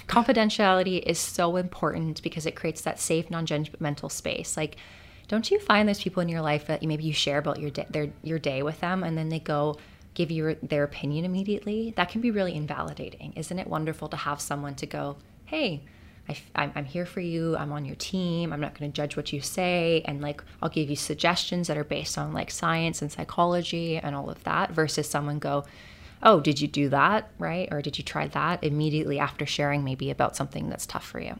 Confidentiality 0.07 1.01
is 1.03 1.19
so 1.19 1.55
important 1.57 2.21
because 2.23 2.45
it 2.45 2.55
creates 2.55 2.81
that 2.81 2.99
safe, 2.99 3.29
non-judgmental 3.29 4.11
space. 4.11 4.55
Like, 4.57 4.77
don't 5.29 5.49
you 5.49 5.59
find 5.59 5.87
there's 5.87 6.01
people 6.01 6.21
in 6.21 6.27
your 6.27 6.41
life 6.41 6.67
that 6.67 6.83
maybe 6.83 7.05
you 7.05 7.13
share 7.13 7.37
about 7.37 7.59
your 7.59 7.69
day, 7.69 7.87
their 7.89 8.09
your 8.21 8.39
day 8.39 8.61
with 8.63 8.81
them, 8.81 9.03
and 9.03 9.17
then 9.17 9.29
they 9.29 9.39
go 9.39 9.77
give 10.13 10.29
you 10.29 10.57
their 10.61 10.83
opinion 10.83 11.23
immediately? 11.23 11.93
That 11.95 12.09
can 12.09 12.19
be 12.19 12.31
really 12.31 12.55
invalidating. 12.55 13.33
Isn't 13.37 13.57
it 13.57 13.67
wonderful 13.67 14.09
to 14.09 14.17
have 14.17 14.41
someone 14.41 14.75
to 14.75 14.85
go, 14.85 15.17
hey. 15.45 15.83
I, 16.55 16.69
I'm 16.75 16.85
here 16.85 17.07
for 17.07 17.21
you. 17.21 17.57
I'm 17.57 17.71
on 17.71 17.85
your 17.85 17.95
team. 17.95 18.53
I'm 18.53 18.59
not 18.59 18.77
going 18.77 18.91
to 18.91 18.95
judge 18.95 19.17
what 19.17 19.33
you 19.33 19.41
say. 19.41 20.03
And 20.05 20.21
like, 20.21 20.43
I'll 20.61 20.69
give 20.69 20.87
you 20.87 20.95
suggestions 20.95 21.67
that 21.67 21.75
are 21.75 21.83
based 21.83 22.19
on 22.19 22.33
like 22.33 22.51
science 22.51 23.01
and 23.01 23.11
psychology 23.11 23.97
and 23.97 24.15
all 24.15 24.29
of 24.29 24.43
that 24.43 24.69
versus 24.69 25.09
someone 25.09 25.39
go, 25.39 25.65
oh, 26.21 26.39
did 26.39 26.61
you 26.61 26.67
do 26.67 26.89
that? 26.89 27.31
Right. 27.39 27.67
Or 27.71 27.81
did 27.81 27.97
you 27.97 28.03
try 28.03 28.27
that 28.27 28.63
immediately 28.63 29.17
after 29.17 29.47
sharing 29.47 29.83
maybe 29.83 30.11
about 30.11 30.35
something 30.35 30.69
that's 30.69 30.85
tough 30.85 31.03
for 31.03 31.19
you? 31.19 31.39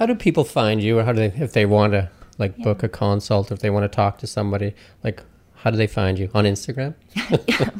how 0.00 0.06
do 0.06 0.14
people 0.14 0.44
find 0.44 0.82
you, 0.82 0.98
or 0.98 1.04
how 1.04 1.12
do 1.12 1.28
they 1.28 1.42
if 1.42 1.52
they 1.52 1.66
want 1.66 1.92
to 1.92 2.08
like 2.40 2.56
book 2.58 2.82
a 2.82 2.88
consult, 2.88 3.52
if 3.52 3.60
they 3.60 3.70
want 3.70 3.84
to 3.84 3.94
talk 3.94 4.18
to 4.18 4.26
somebody, 4.26 4.74
like 5.04 5.22
how 5.62 5.70
do 5.70 5.76
they 5.76 5.86
find 5.86 6.18
you 6.18 6.30
on 6.32 6.44
Instagram? 6.44 6.94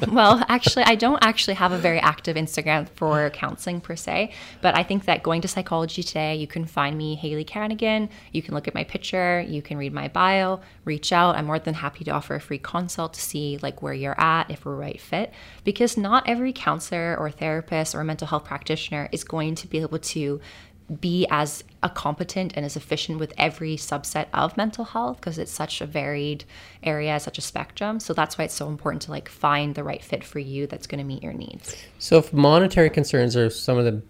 well, 0.12 0.44
actually, 0.48 0.82
I 0.82 0.96
don't 0.96 1.24
actually 1.24 1.54
have 1.54 1.72
a 1.72 1.78
very 1.78 1.98
active 1.98 2.36
Instagram 2.36 2.86
for 2.90 3.30
counseling 3.30 3.80
per 3.80 3.96
se, 3.96 4.32
but 4.60 4.76
I 4.76 4.82
think 4.82 5.06
that 5.06 5.22
going 5.22 5.40
to 5.40 5.48
Psychology 5.48 6.02
Today, 6.02 6.36
you 6.36 6.46
can 6.46 6.66
find 6.66 6.98
me, 6.98 7.14
Haley 7.14 7.44
Canigan. 7.44 8.10
You 8.32 8.42
can 8.42 8.52
look 8.52 8.68
at 8.68 8.74
my 8.74 8.84
picture, 8.84 9.40
you 9.40 9.62
can 9.62 9.78
read 9.78 9.94
my 9.94 10.08
bio, 10.08 10.60
reach 10.84 11.10
out. 11.10 11.36
I'm 11.36 11.46
more 11.46 11.58
than 11.58 11.72
happy 11.72 12.04
to 12.04 12.10
offer 12.10 12.34
a 12.34 12.40
free 12.40 12.58
consult 12.58 13.14
to 13.14 13.20
see 13.22 13.58
like 13.62 13.80
where 13.80 13.94
you're 13.94 14.20
at, 14.20 14.50
if 14.50 14.66
we're 14.66 14.76
right 14.76 15.00
fit, 15.00 15.32
because 15.64 15.96
not 15.96 16.28
every 16.28 16.52
counselor 16.52 17.16
or 17.18 17.30
therapist 17.30 17.94
or 17.94 18.04
mental 18.04 18.26
health 18.26 18.44
practitioner 18.44 19.08
is 19.10 19.24
going 19.24 19.54
to 19.54 19.66
be 19.66 19.78
able 19.78 19.98
to 19.98 20.38
be 20.98 21.26
as 21.30 21.62
a 21.82 21.88
competent 21.88 22.52
and 22.56 22.66
as 22.66 22.76
efficient 22.76 23.18
with 23.18 23.32
every 23.38 23.76
subset 23.76 24.26
of 24.34 24.56
mental 24.56 24.84
health 24.84 25.16
because 25.16 25.38
it's 25.38 25.52
such 25.52 25.80
a 25.80 25.86
varied 25.86 26.44
area, 26.82 27.18
such 27.20 27.38
a 27.38 27.40
spectrum. 27.40 28.00
So 28.00 28.12
that's 28.12 28.36
why 28.36 28.44
it's 28.44 28.54
so 28.54 28.68
important 28.68 29.02
to 29.02 29.10
like 29.10 29.28
find 29.28 29.74
the 29.74 29.84
right 29.84 30.02
fit 30.02 30.24
for 30.24 30.40
you 30.40 30.66
that's 30.66 30.86
going 30.86 30.98
to 30.98 31.04
meet 31.04 31.22
your 31.22 31.32
needs. 31.32 31.76
So 31.98 32.18
if 32.18 32.32
monetary 32.32 32.90
concerns 32.90 33.36
are 33.36 33.50
some 33.50 33.78
of 33.78 33.84
the 33.84 34.02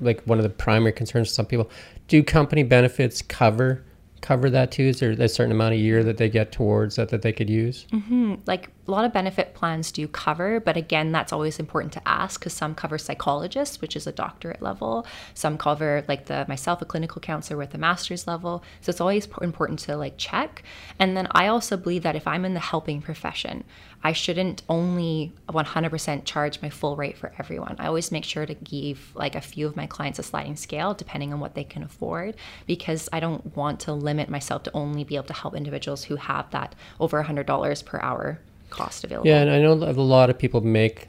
like 0.00 0.22
one 0.22 0.38
of 0.38 0.44
the 0.44 0.50
primary 0.50 0.92
concerns 0.92 1.28
for 1.28 1.34
some 1.34 1.46
people, 1.46 1.70
do 2.08 2.22
company 2.22 2.62
benefits 2.62 3.22
cover 3.22 3.84
cover 4.20 4.50
that 4.50 4.70
too? 4.70 4.84
Is 4.84 5.00
there 5.00 5.12
a 5.12 5.28
certain 5.28 5.52
amount 5.52 5.74
a 5.74 5.78
year 5.78 6.04
that 6.04 6.16
they 6.16 6.28
get 6.28 6.52
towards 6.52 6.96
that 6.96 7.08
that 7.10 7.22
they 7.22 7.32
could 7.32 7.50
use? 7.50 7.86
Mm-hmm. 7.92 8.36
Like 8.46 8.70
a 8.86 8.90
lot 8.90 9.04
of 9.04 9.12
benefit 9.12 9.54
plans 9.54 9.92
do 9.92 10.08
cover, 10.08 10.60
but 10.60 10.76
again, 10.76 11.12
that's 11.12 11.32
always 11.32 11.58
important 11.58 11.92
to 11.92 12.08
ask 12.08 12.40
because 12.40 12.52
some 12.52 12.74
cover 12.74 12.98
psychologists, 12.98 13.80
which 13.80 13.96
is 13.96 14.06
a 14.06 14.12
doctorate 14.12 14.62
level. 14.62 15.06
Some 15.34 15.56
cover 15.56 16.04
like 16.08 16.26
the 16.26 16.44
myself, 16.48 16.82
a 16.82 16.84
clinical 16.84 17.20
counselor 17.20 17.56
with 17.56 17.74
a 17.74 17.78
master's 17.78 18.26
level. 18.26 18.64
So 18.80 18.90
it's 18.90 19.00
always 19.00 19.28
important 19.40 19.78
to 19.80 19.96
like 19.96 20.18
check. 20.18 20.62
And 20.98 21.16
then 21.16 21.28
I 21.32 21.46
also 21.46 21.76
believe 21.76 22.02
that 22.02 22.16
if 22.16 22.26
I'm 22.26 22.44
in 22.44 22.54
the 22.54 22.60
helping 22.60 23.00
profession, 23.00 23.64
I 24.02 24.12
shouldn't 24.12 24.62
only 24.68 25.32
100% 25.48 26.24
charge 26.24 26.62
my 26.62 26.70
full 26.70 26.96
rate 26.96 27.18
for 27.18 27.32
everyone. 27.38 27.76
I 27.78 27.86
always 27.86 28.10
make 28.10 28.24
sure 28.24 28.46
to 28.46 28.54
give 28.54 29.12
like 29.14 29.34
a 29.34 29.40
few 29.40 29.66
of 29.66 29.76
my 29.76 29.86
clients 29.86 30.18
a 30.18 30.22
sliding 30.22 30.56
scale 30.56 30.94
depending 30.94 31.32
on 31.32 31.40
what 31.40 31.54
they 31.54 31.64
can 31.64 31.82
afford 31.82 32.34
because 32.66 33.08
I 33.12 33.20
don't 33.20 33.54
want 33.56 33.80
to 33.80 33.92
limit 33.92 34.09
myself 34.28 34.62
to 34.64 34.70
only 34.74 35.04
be 35.04 35.16
able 35.16 35.26
to 35.26 35.32
help 35.32 35.54
individuals 35.54 36.04
who 36.04 36.16
have 36.16 36.50
that 36.50 36.74
over 36.98 37.22
$100 37.22 37.84
per 37.84 38.00
hour 38.02 38.40
cost 38.70 39.04
available. 39.04 39.28
Yeah, 39.28 39.42
and 39.42 39.50
I 39.50 39.60
know 39.60 39.72
a 39.72 39.92
lot 39.92 40.30
of 40.30 40.38
people 40.38 40.60
make 40.60 41.08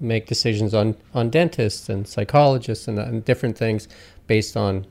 make 0.00 0.26
decisions 0.26 0.74
on 0.74 0.96
on 1.14 1.30
dentists 1.30 1.88
and 1.88 2.08
psychologists 2.08 2.88
and, 2.88 2.98
and 2.98 3.24
different 3.24 3.56
things 3.56 3.86
based 4.26 4.56
on 4.56 4.84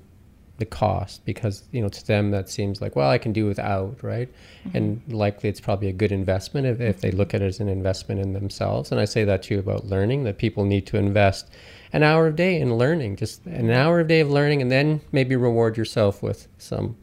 the 0.58 0.66
cost 0.66 1.26
because 1.26 1.64
you 1.72 1.82
know 1.82 1.90
to 1.90 2.06
them 2.06 2.30
that 2.32 2.48
seems 2.48 2.82
like 2.82 2.96
well 2.96 3.10
I 3.10 3.18
can 3.18 3.34
do 3.34 3.46
without 3.48 4.02
right? 4.04 4.30
Mm-hmm. 4.66 4.78
And 4.78 5.02
likely 5.08 5.50
it's 5.50 5.60
probably 5.60 5.90
a 5.90 5.94
good 5.94 6.12
investment 6.12 6.68
if, 6.68 6.80
if 6.80 7.02
they 7.02 7.12
look 7.12 7.34
at 7.34 7.42
it 7.42 7.48
as 7.48 7.60
an 7.60 7.68
investment 7.68 8.22
in 8.22 8.34
themselves. 8.34 8.92
And 8.92 9.02
I 9.02 9.06
say 9.06 9.24
that 9.26 9.44
too 9.44 9.60
about 9.60 9.88
learning 9.88 10.24
that 10.26 10.38
people 10.38 10.64
need 10.64 10.86
to 10.88 10.98
invest 10.98 11.50
an 11.92 12.04
hour 12.04 12.28
a 12.28 12.36
day 12.36 12.62
in 12.62 12.76
learning 12.76 13.18
just 13.18 13.46
an 13.48 13.72
hour 13.72 14.00
a 14.00 14.08
day 14.08 14.22
of 14.22 14.30
learning 14.30 14.62
and 14.62 14.72
then 14.72 15.02
maybe 15.12 15.36
reward 15.36 15.78
yourself 15.78 16.24
with 16.24 16.48
some 16.58 16.96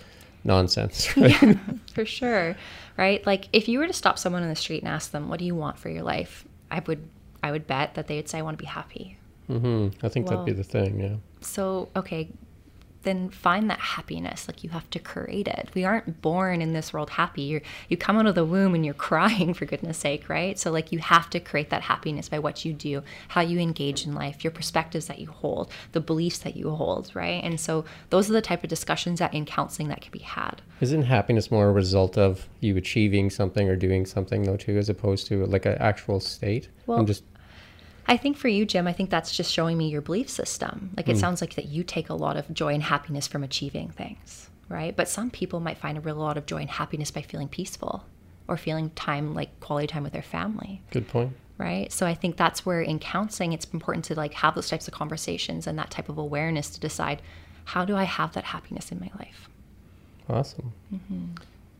nonsense 0.44 1.16
right 1.16 1.59
For 1.94 2.05
sure. 2.05 2.57
Right? 2.96 3.24
Like 3.27 3.48
if 3.53 3.68
you 3.68 3.79
were 3.79 3.87
to 3.87 3.92
stop 3.92 4.18
someone 4.18 4.42
on 4.42 4.48
the 4.48 4.57
street 4.57 4.83
and 4.83 4.88
ask 4.88 5.11
them, 5.12 5.29
"What 5.29 5.38
do 5.38 5.44
you 5.44 5.55
want 5.55 5.79
for 5.79 5.88
your 5.88 6.03
life?" 6.03 6.44
I 6.70 6.81
would 6.81 7.09
I 7.42 7.53
would 7.53 7.66
bet 7.66 7.94
that 7.94 8.07
they 8.09 8.16
would 8.16 8.29
say, 8.29 8.38
"I 8.38 8.42
want 8.42 8.59
to 8.59 8.62
be 8.62 8.66
happy." 8.68 9.18
Mm-hmm. 9.48 10.05
I 10.05 10.09
think 10.09 10.27
that'd 10.29 10.44
be 10.44 10.53
the 10.53 10.64
thing 10.64 11.01
yeah 11.01 11.16
So, 11.40 11.88
okay, 11.96 12.29
then 13.08 13.30
find 13.30 13.70
that 13.70 13.80
happiness. 13.80 14.46
Like 14.46 14.62
you 14.62 14.70
have 14.70 14.88
to 14.90 14.98
create 14.98 15.48
it. 15.48 15.70
We 15.74 15.84
aren't 15.84 16.20
born 16.20 16.60
in 16.60 16.74
this 16.74 16.92
world 16.92 17.10
happy. 17.10 17.42
You 17.42 17.60
you 17.88 17.96
come 17.96 18.18
out 18.18 18.26
of 18.26 18.34
the 18.34 18.44
womb 18.44 18.74
and 18.74 18.84
you're 18.84 18.94
crying 19.08 19.54
for 19.54 19.64
goodness 19.64 19.98
sake, 19.98 20.28
right? 20.28 20.58
So 20.58 20.70
like 20.70 20.92
you 20.92 20.98
have 20.98 21.30
to 21.30 21.40
create 21.40 21.70
that 21.70 21.82
happiness 21.82 22.28
by 22.28 22.38
what 22.38 22.64
you 22.64 22.72
do, 22.72 23.02
how 23.28 23.40
you 23.40 23.58
engage 23.58 24.06
in 24.06 24.14
life, 24.14 24.44
your 24.44 24.50
perspectives 24.50 25.06
that 25.06 25.18
you 25.18 25.28
hold, 25.28 25.72
the 25.92 26.00
beliefs 26.00 26.38
that 26.40 26.56
you 26.56 26.70
hold, 26.70 27.10
right? 27.14 27.42
And 27.42 27.58
so 27.58 27.84
those 28.10 28.28
are 28.28 28.34
the 28.34 28.42
type 28.42 28.62
of 28.62 28.68
discussions 28.68 29.18
that 29.18 29.32
in 29.32 29.46
counseling 29.46 29.88
that 29.88 30.02
can 30.02 30.12
be 30.12 30.18
had. 30.20 30.60
Isn't 30.80 31.02
happiness 31.02 31.50
more 31.50 31.68
a 31.68 31.72
result 31.72 32.18
of 32.18 32.46
you 32.60 32.76
achieving 32.76 33.30
something 33.30 33.68
or 33.68 33.76
doing 33.76 34.06
something 34.06 34.42
though 34.42 34.56
too, 34.56 34.76
as 34.76 34.88
opposed 34.88 35.26
to 35.28 35.46
like 35.46 35.66
an 35.66 35.78
actual 35.78 36.20
state? 36.20 36.68
Well, 36.86 36.98
I'm 36.98 37.06
just 37.06 37.24
I 38.08 38.16
think 38.16 38.38
for 38.38 38.48
you, 38.48 38.64
Jim, 38.64 38.86
I 38.86 38.92
think 38.92 39.10
that's 39.10 39.36
just 39.36 39.52
showing 39.52 39.76
me 39.76 39.88
your 39.88 40.00
belief 40.00 40.30
system. 40.30 40.90
Like 40.96 41.08
it 41.08 41.12
hmm. 41.12 41.18
sounds 41.18 41.40
like 41.40 41.54
that 41.54 41.66
you 41.66 41.84
take 41.84 42.08
a 42.08 42.14
lot 42.14 42.36
of 42.36 42.52
joy 42.52 42.72
and 42.72 42.82
happiness 42.82 43.28
from 43.28 43.44
achieving 43.44 43.90
things, 43.90 44.48
right? 44.68 44.96
But 44.96 45.08
some 45.08 45.30
people 45.30 45.60
might 45.60 45.76
find 45.76 45.98
a 45.98 46.00
real 46.00 46.16
lot 46.16 46.38
of 46.38 46.46
joy 46.46 46.58
and 46.58 46.70
happiness 46.70 47.10
by 47.10 47.20
feeling 47.20 47.48
peaceful 47.48 48.06
or 48.48 48.56
feeling 48.56 48.90
time, 48.90 49.34
like 49.34 49.60
quality 49.60 49.86
time 49.86 50.02
with 50.02 50.14
their 50.14 50.22
family, 50.22 50.80
good 50.90 51.06
point. 51.06 51.32
right? 51.58 51.92
So 51.92 52.06
I 52.06 52.14
think 52.14 52.38
that's 52.38 52.64
where 52.64 52.80
in 52.80 52.98
counseling, 52.98 53.52
it's 53.52 53.66
important 53.66 54.06
to 54.06 54.14
like 54.14 54.32
have 54.34 54.54
those 54.54 54.70
types 54.70 54.88
of 54.88 54.94
conversations 54.94 55.66
and 55.66 55.78
that 55.78 55.90
type 55.90 56.08
of 56.08 56.16
awareness 56.16 56.70
to 56.70 56.80
decide 56.80 57.20
how 57.66 57.84
do 57.84 57.94
I 57.94 58.04
have 58.04 58.32
that 58.32 58.44
happiness 58.44 58.90
in 58.90 58.98
my 58.98 59.10
life? 59.18 59.50
Awesome. 60.30 60.72
Mm-hmm. 60.94 61.24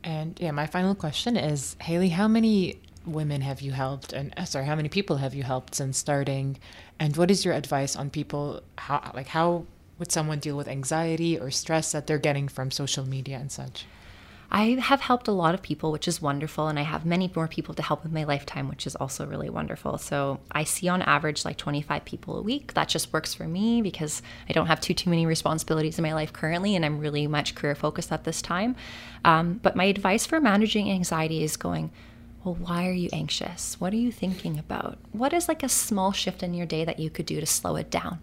And 0.05 0.39
yeah, 0.39 0.51
my 0.51 0.67
final 0.67 0.95
question 0.95 1.39
is, 1.39 1.77
Haley, 1.81 2.11
how 2.11 2.29
many 2.29 2.79
women 3.13 3.41
have 3.43 3.61
you 3.61 3.73
helped, 3.73 4.13
and 4.13 4.33
uh, 4.37 4.45
sorry, 4.45 4.67
how 4.67 4.77
many 4.77 4.89
people 4.89 5.17
have 5.17 5.35
you 5.35 5.43
helped 5.43 5.75
since 5.75 5.99
starting, 5.99 6.59
and 6.99 7.17
what 7.17 7.31
is 7.31 7.45
your 7.45 7.55
advice 7.55 7.97
on 7.97 8.11
people? 8.11 8.63
How 8.77 9.11
like 9.15 9.29
how 9.29 9.67
would 9.99 10.13
someone 10.13 10.39
deal 10.39 10.57
with 10.57 10.69
anxiety 10.69 11.39
or 11.39 11.51
stress 11.51 11.93
that 11.93 12.07
they're 12.07 12.19
getting 12.19 12.49
from 12.49 12.71
social 12.71 13.09
media 13.09 13.37
and 13.37 13.51
such? 13.51 13.87
I 14.51 14.79
have 14.81 15.03
helped 15.03 15.29
a 15.29 15.33
lot 15.33 15.53
of 15.53 15.61
people, 15.61 15.93
which 15.93 16.09
is 16.09 16.23
wonderful, 16.23 16.69
and 16.69 16.79
I 16.79 16.83
have 16.83 17.05
many 17.05 17.31
more 17.37 17.49
people 17.49 17.75
to 17.75 17.83
help 17.83 18.07
in 18.07 18.15
my 18.15 18.25
lifetime, 18.25 18.69
which 18.69 18.87
is 18.87 18.97
also 18.97 19.27
really 19.27 19.51
wonderful. 19.51 19.99
So 19.99 20.41
I 20.51 20.65
see 20.65 20.89
on 20.89 21.03
average 21.03 21.45
like 21.45 21.59
25 21.59 22.07
people 22.07 22.39
a 22.39 22.43
week. 22.43 22.73
That 22.73 22.89
just 22.89 23.13
works 23.13 23.35
for 23.35 23.45
me 23.45 23.83
because 23.83 24.23
I 24.49 24.55
don't 24.55 24.67
have 24.67 24.81
too 24.81 24.95
too 24.95 25.11
many 25.11 25.27
responsibilities 25.27 25.99
in 25.99 26.03
my 26.03 26.15
life 26.15 26.33
currently, 26.33 26.75
and 26.75 26.85
I'm 26.85 26.99
really 26.99 27.27
much 27.27 27.55
career 27.55 27.75
focused 27.75 28.11
at 28.11 28.25
this 28.25 28.41
time. 28.41 28.75
Um, 29.23 29.61
but 29.63 29.77
my 29.77 29.85
advice 29.85 30.25
for 30.25 30.41
managing 30.41 30.91
anxiety 30.91 31.43
is 31.45 31.59
going. 31.59 31.91
Well, 32.45 32.55
why 32.55 32.89
are 32.89 32.93
you 32.93 33.09
anxious? 33.13 33.81
What 33.81 33.93
are 33.93 33.97
you 33.97 34.13
thinking 34.13 34.59
about? 34.59 34.99
What 35.13 35.33
is 35.33 35.49
like 35.49 35.63
a 35.63 35.69
small 35.69 36.13
shift 36.13 36.43
in 36.43 36.55
your 36.55 36.67
day 36.67 36.85
that 36.85 36.99
you 36.99 37.11
could 37.11 37.27
do 37.27 37.41
to 37.41 37.47
slow 37.47 37.77
it 37.77 37.91
down? 37.91 38.21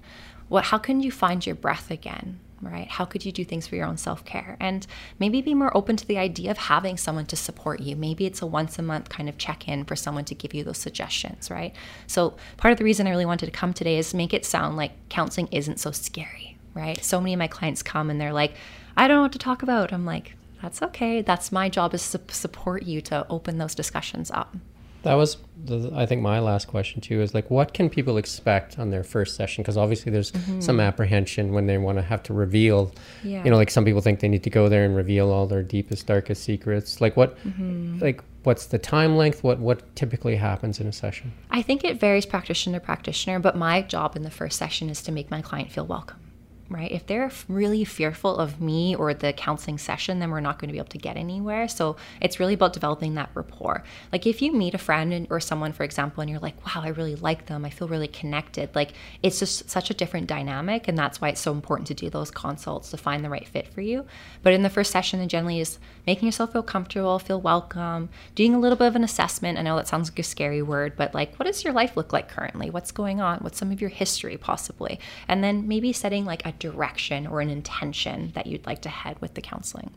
What 0.47 0.65
how 0.65 0.78
can 0.78 1.01
you 1.01 1.12
find 1.12 1.45
your 1.45 1.56
breath 1.56 1.91
again? 1.91 2.39
right? 2.62 2.88
How 2.88 3.06
could 3.06 3.25
you 3.25 3.32
do 3.32 3.45
things 3.45 3.67
for 3.67 3.75
your 3.75 3.86
own 3.86 3.97
self 3.97 4.25
care? 4.25 4.58
And 4.60 4.86
maybe 5.19 5.41
be 5.41 5.54
more 5.54 5.75
open 5.75 5.95
to 5.97 6.08
the 6.08 6.17
idea 6.17 6.51
of 6.51 6.58
having 6.58 6.97
someone 6.97 7.25
to 7.28 7.36
support 7.36 7.80
you. 7.80 7.95
Maybe 7.95 8.25
it's 8.25 8.41
a 8.41 8.45
once 8.45 8.80
a 8.80 8.82
month 8.82 9.10
kind 9.10 9.30
of 9.30 9.38
check 9.38 9.67
in 9.67 9.86
for 9.86 9.95
someone 9.95 10.25
to 10.25 10.36
give 10.36 10.54
you 10.54 10.63
those 10.63 10.78
suggestions, 10.78 11.49
right? 11.49 11.75
So, 12.08 12.36
part 12.58 12.71
of 12.71 12.78
the 12.78 12.84
reason 12.84 13.08
I 13.08 13.12
really 13.12 13.25
wanted 13.25 13.47
to 13.47 13.51
come 13.51 13.73
today 13.73 13.97
is 13.97 14.13
make 14.13 14.34
it 14.34 14.45
sound 14.45 14.78
like 14.78 14.91
counseling 15.10 15.47
isn't 15.51 15.80
so 15.80 15.91
scary, 15.91 16.58
right? 16.73 17.04
So 17.04 17.19
many 17.19 17.34
of 17.34 17.39
my 17.39 17.47
clients 17.47 17.84
come 17.84 18.10
and 18.10 18.19
they're 18.19 18.34
like, 18.34 18.54
I 18.97 19.08
don't 19.08 19.17
know 19.17 19.23
what 19.23 19.34
to 19.34 19.39
talk 19.39 19.63
about. 19.63 19.91
I'm 19.91 20.06
like, 20.06 20.36
that's 20.65 20.82
okay. 20.82 21.21
That's 21.21 21.51
my 21.51 21.69
job 21.69 21.93
is 21.93 22.12
to 22.12 22.19
support 22.30 22.84
you 22.84 22.99
to 23.01 23.28
open 23.30 23.60
those 23.60 23.75
discussions 23.75 24.32
up. 24.32 24.56
That 25.04 25.13
was, 25.13 25.38
the, 25.63 25.91
I 25.93 26.08
think, 26.08 26.23
my 26.23 26.39
last 26.39 26.67
question 26.67 27.01
too. 27.01 27.21
Is 27.21 27.36
like, 27.36 27.51
what 27.51 27.75
can 27.75 27.88
people 27.88 28.17
expect 28.17 28.80
on 28.80 28.89
their 28.89 29.04
first 29.04 29.36
session? 29.36 29.62
Because 29.62 29.78
obviously, 29.78 30.12
there's 30.12 30.32
mm-hmm. 30.32 30.62
some 30.62 30.80
apprehension 30.80 31.54
when 31.54 31.67
they 31.67 31.78
want 31.78 31.99
to 31.99 32.01
have 32.01 32.23
to 32.23 32.34
reveal. 32.34 32.91
Yeah. 33.23 33.43
You 33.43 33.51
know, 33.51 33.58
like 33.58 33.69
some 33.69 33.86
people 33.86 34.01
think 34.01 34.21
they 34.21 34.28
need 34.28 34.41
to 34.41 34.49
go 34.49 34.67
there 34.67 34.84
and 34.84 34.95
reveal 34.95 35.30
all 35.30 35.45
their 35.45 35.62
deepest, 35.62 36.08
darkest 36.08 36.43
secrets. 36.43 36.99
Like 36.99 37.15
what, 37.15 37.38
mm-hmm. 37.43 37.99
like 37.99 38.23
what's 38.41 38.65
the 38.65 38.80
time 38.80 39.17
length? 39.17 39.43
What 39.43 39.60
what 39.60 39.95
typically 39.95 40.36
happens 40.36 40.80
in 40.80 40.88
a 40.88 40.91
session? 40.91 41.32
I 41.51 41.62
think 41.62 41.84
it 41.84 41.99
varies 41.99 42.25
practitioner 42.25 42.80
to 42.80 42.84
practitioner, 42.84 43.38
but 43.38 43.56
my 43.56 43.84
job 43.84 44.15
in 44.15 44.23
the 44.23 44.32
first 44.32 44.58
session 44.58 44.89
is 44.89 45.04
to 45.04 45.12
make 45.12 45.30
my 45.30 45.43
client 45.43 45.71
feel 45.71 45.86
welcome 45.86 46.24
right? 46.69 46.91
If 46.91 47.06
they're 47.06 47.32
really 47.47 47.86
fearful 47.86 48.38
of 48.38 48.60
me 48.60 48.95
or 48.95 49.13
the 49.13 49.34
counseling 49.34 49.78
session, 49.78 50.19
then 50.19 50.32
we're 50.32 50.39
not 50.39 50.58
going 50.58 50.69
to 50.69 50.73
be 50.73 50.80
able 50.80 50.89
to 50.89 50.97
get 50.97 51.15
anywhere. 51.15 51.67
So 51.67 51.95
it's 52.21 52.39
really 52.39 52.56
about 52.56 52.73
developing 52.73 53.13
that 53.15 53.30
rapport. 53.36 53.84
Like 54.12 54.25
if 54.25 54.41
you 54.41 54.51
meet 54.51 54.73
a 54.73 54.80
friend 54.80 55.28
or 55.30 55.39
someone, 55.39 55.73
for 55.73 55.84
example, 55.84 56.21
and 56.21 56.30
you're 56.30 56.39
like, 56.39 56.65
wow, 56.65 56.82
I 56.84 56.89
really 56.89 57.15
like 57.15 57.45
them, 57.45 57.65
I 57.65 57.69
feel 57.69 57.88
really 57.88 58.08
connected, 58.08 58.73
like 58.73 58.93
it's 59.21 59.39
just 59.39 59.69
such 59.69 59.89
a 59.89 59.93
different 59.93 60.28
dynamic. 60.28 60.88
And 60.88 60.97
that's 60.97 61.21
why 61.21 61.30
it's 61.30 61.41
so 61.41 61.51
important 61.51 61.88
to 61.88 61.93
do 61.93 62.10
those 62.10 62.32
consults 62.32 62.89
to 62.91 62.97
find 62.97 63.23
the 63.23 63.30
right 63.30 63.47
fit 63.47 63.67
for 63.67 63.82
you. 63.82 64.06
But 64.41 64.54
in 64.54 64.63
the 64.63 64.69
first 64.69 64.91
session, 64.91 65.19
it 65.19 65.28
generally 65.28 65.60
is 65.60 65.78
making 66.08 66.25
yourself 66.28 66.54
feel 66.54 66.63
comfortable, 66.63 67.19
feel 67.19 67.41
welcome, 67.41 68.10
doing 68.34 68.56
a 68.56 68.60
little 68.60 68.78
bit 68.78 68.88
of 68.88 68.95
an 68.95 69.04
assessment. 69.04 69.58
I 69.58 69.62
know 69.62 69.75
that 69.75 69.88
sounds 69.88 70.10
like 70.10 70.19
a 70.19 70.23
scary 70.23 70.62
word, 70.62 70.93
but 70.95 71.13
like, 71.13 71.36
what 71.36 71.45
does 71.45 71.63
your 71.63 71.73
life 71.73 71.95
look 71.95 72.12
like 72.12 72.30
currently? 72.30 72.69
What's 72.69 72.91
going 72.91 73.21
on? 73.21 73.39
What's 73.39 73.58
some 73.58 73.71
of 73.71 73.82
your 73.82 73.89
history 73.89 74.38
possibly? 74.38 74.99
And 75.28 75.43
then 75.43 75.67
maybe 75.67 75.93
setting 75.93 76.25
like 76.25 76.45
a 76.45 76.56
direction 76.65 77.28
or 77.28 77.41
an 77.41 77.49
intention 77.49 78.32
that 78.36 78.45
you'd 78.47 78.65
like 78.65 78.82
to 78.82 78.89
head 78.89 79.15
with 79.21 79.34
the 79.36 79.41
counseling. 79.41 79.91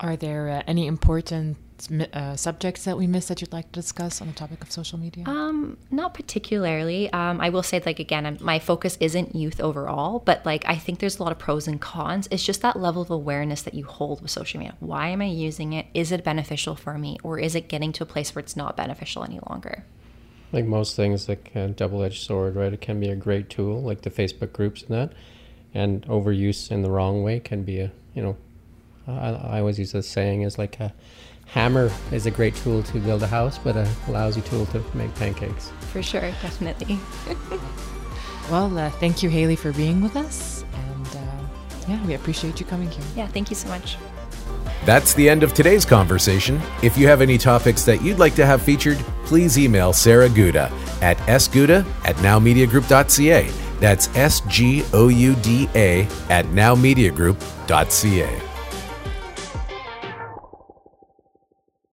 Are 0.00 0.16
there 0.16 0.48
uh, 0.48 0.62
any 0.66 0.86
important 0.86 1.58
uh, 2.12 2.36
subjects 2.36 2.84
that 2.84 2.96
we 2.96 3.06
missed 3.06 3.28
that 3.28 3.40
you'd 3.40 3.52
like 3.52 3.70
to 3.72 3.80
discuss 3.80 4.20
on 4.20 4.28
the 4.28 4.32
topic 4.32 4.62
of 4.62 4.70
social 4.70 4.98
media? 4.98 5.24
Um, 5.26 5.76
not 5.90 6.14
particularly. 6.14 7.12
Um, 7.12 7.40
I 7.40 7.50
will 7.50 7.62
say, 7.62 7.82
like 7.84 7.98
again, 7.98 8.38
my 8.40 8.58
focus 8.58 8.96
isn't 9.00 9.34
youth 9.34 9.60
overall, 9.60 10.20
but 10.20 10.44
like 10.46 10.64
I 10.66 10.76
think 10.76 11.00
there's 11.00 11.18
a 11.18 11.22
lot 11.22 11.32
of 11.32 11.38
pros 11.38 11.68
and 11.68 11.80
cons. 11.80 12.28
It's 12.30 12.44
just 12.44 12.62
that 12.62 12.76
level 12.78 13.02
of 13.02 13.10
awareness 13.10 13.62
that 13.62 13.74
you 13.74 13.84
hold 13.84 14.22
with 14.22 14.30
social 14.30 14.58
media. 14.58 14.74
Why 14.80 15.08
am 15.08 15.20
I 15.20 15.26
using 15.26 15.72
it? 15.74 15.86
Is 15.92 16.12
it 16.12 16.24
beneficial 16.24 16.76
for 16.76 16.96
me, 16.96 17.18
or 17.22 17.38
is 17.38 17.54
it 17.54 17.68
getting 17.68 17.92
to 17.92 18.02
a 18.02 18.06
place 18.06 18.34
where 18.34 18.40
it's 18.40 18.56
not 18.56 18.76
beneficial 18.76 19.22
any 19.22 19.40
longer? 19.48 19.84
Like 20.52 20.64
most 20.64 20.96
things, 20.96 21.28
like 21.28 21.52
a 21.54 21.68
double-edged 21.68 22.22
sword, 22.22 22.56
right? 22.56 22.72
It 22.72 22.80
can 22.80 22.98
be 22.98 23.08
a 23.08 23.16
great 23.16 23.48
tool, 23.48 23.82
like 23.82 24.02
the 24.02 24.10
Facebook 24.10 24.52
groups 24.52 24.82
and 24.82 24.90
that, 24.90 25.12
and 25.74 26.06
overuse 26.06 26.70
in 26.70 26.82
the 26.82 26.90
wrong 26.90 27.22
way 27.22 27.40
can 27.40 27.62
be 27.62 27.80
a, 27.80 27.90
you 28.14 28.22
know, 28.22 28.36
I, 29.06 29.30
I 29.30 29.58
always 29.60 29.78
use 29.78 29.92
this 29.92 30.08
saying 30.08 30.42
is 30.42 30.58
like 30.58 30.78
a 30.80 30.92
hammer 31.46 31.90
is 32.12 32.26
a 32.26 32.30
great 32.30 32.54
tool 32.56 32.82
to 32.84 32.98
build 33.00 33.22
a 33.22 33.26
house, 33.26 33.58
but 33.58 33.76
a 33.76 33.88
lousy 34.08 34.40
tool 34.42 34.66
to 34.66 34.84
make 34.94 35.14
pancakes. 35.16 35.72
For 35.92 36.02
sure, 36.02 36.30
definitely. 36.42 36.98
well, 38.50 38.76
uh, 38.78 38.90
thank 38.90 39.22
you, 39.22 39.28
Haley, 39.28 39.56
for 39.56 39.72
being 39.72 40.00
with 40.00 40.16
us, 40.16 40.64
and 40.74 41.06
uh, 41.06 41.46
yeah, 41.88 42.06
we 42.06 42.14
appreciate 42.14 42.60
you 42.60 42.66
coming 42.66 42.90
here. 42.90 43.04
Yeah, 43.16 43.26
thank 43.26 43.50
you 43.50 43.56
so 43.56 43.68
much. 43.68 43.96
That's 44.84 45.12
the 45.12 45.28
end 45.28 45.42
of 45.42 45.52
today's 45.52 45.84
conversation. 45.84 46.60
If 46.82 46.96
you 46.96 47.06
have 47.06 47.20
any 47.20 47.36
topics 47.36 47.84
that 47.84 48.02
you'd 48.02 48.18
like 48.18 48.34
to 48.36 48.46
have 48.46 48.62
featured, 48.62 48.98
please 49.24 49.58
email 49.58 49.92
Sarah 49.92 50.28
Gouda 50.28 50.72
at 51.02 51.18
sgouda 51.18 51.84
at 52.04 52.16
nowmediagroup.ca. 52.16 53.69
That's 53.80 54.14
S 54.14 54.42
G 54.42 54.84
O 54.92 55.08
U 55.08 55.34
D 55.36 55.68
A 55.74 56.02
at 56.28 56.44
nowmediagroup.ca. 56.46 58.49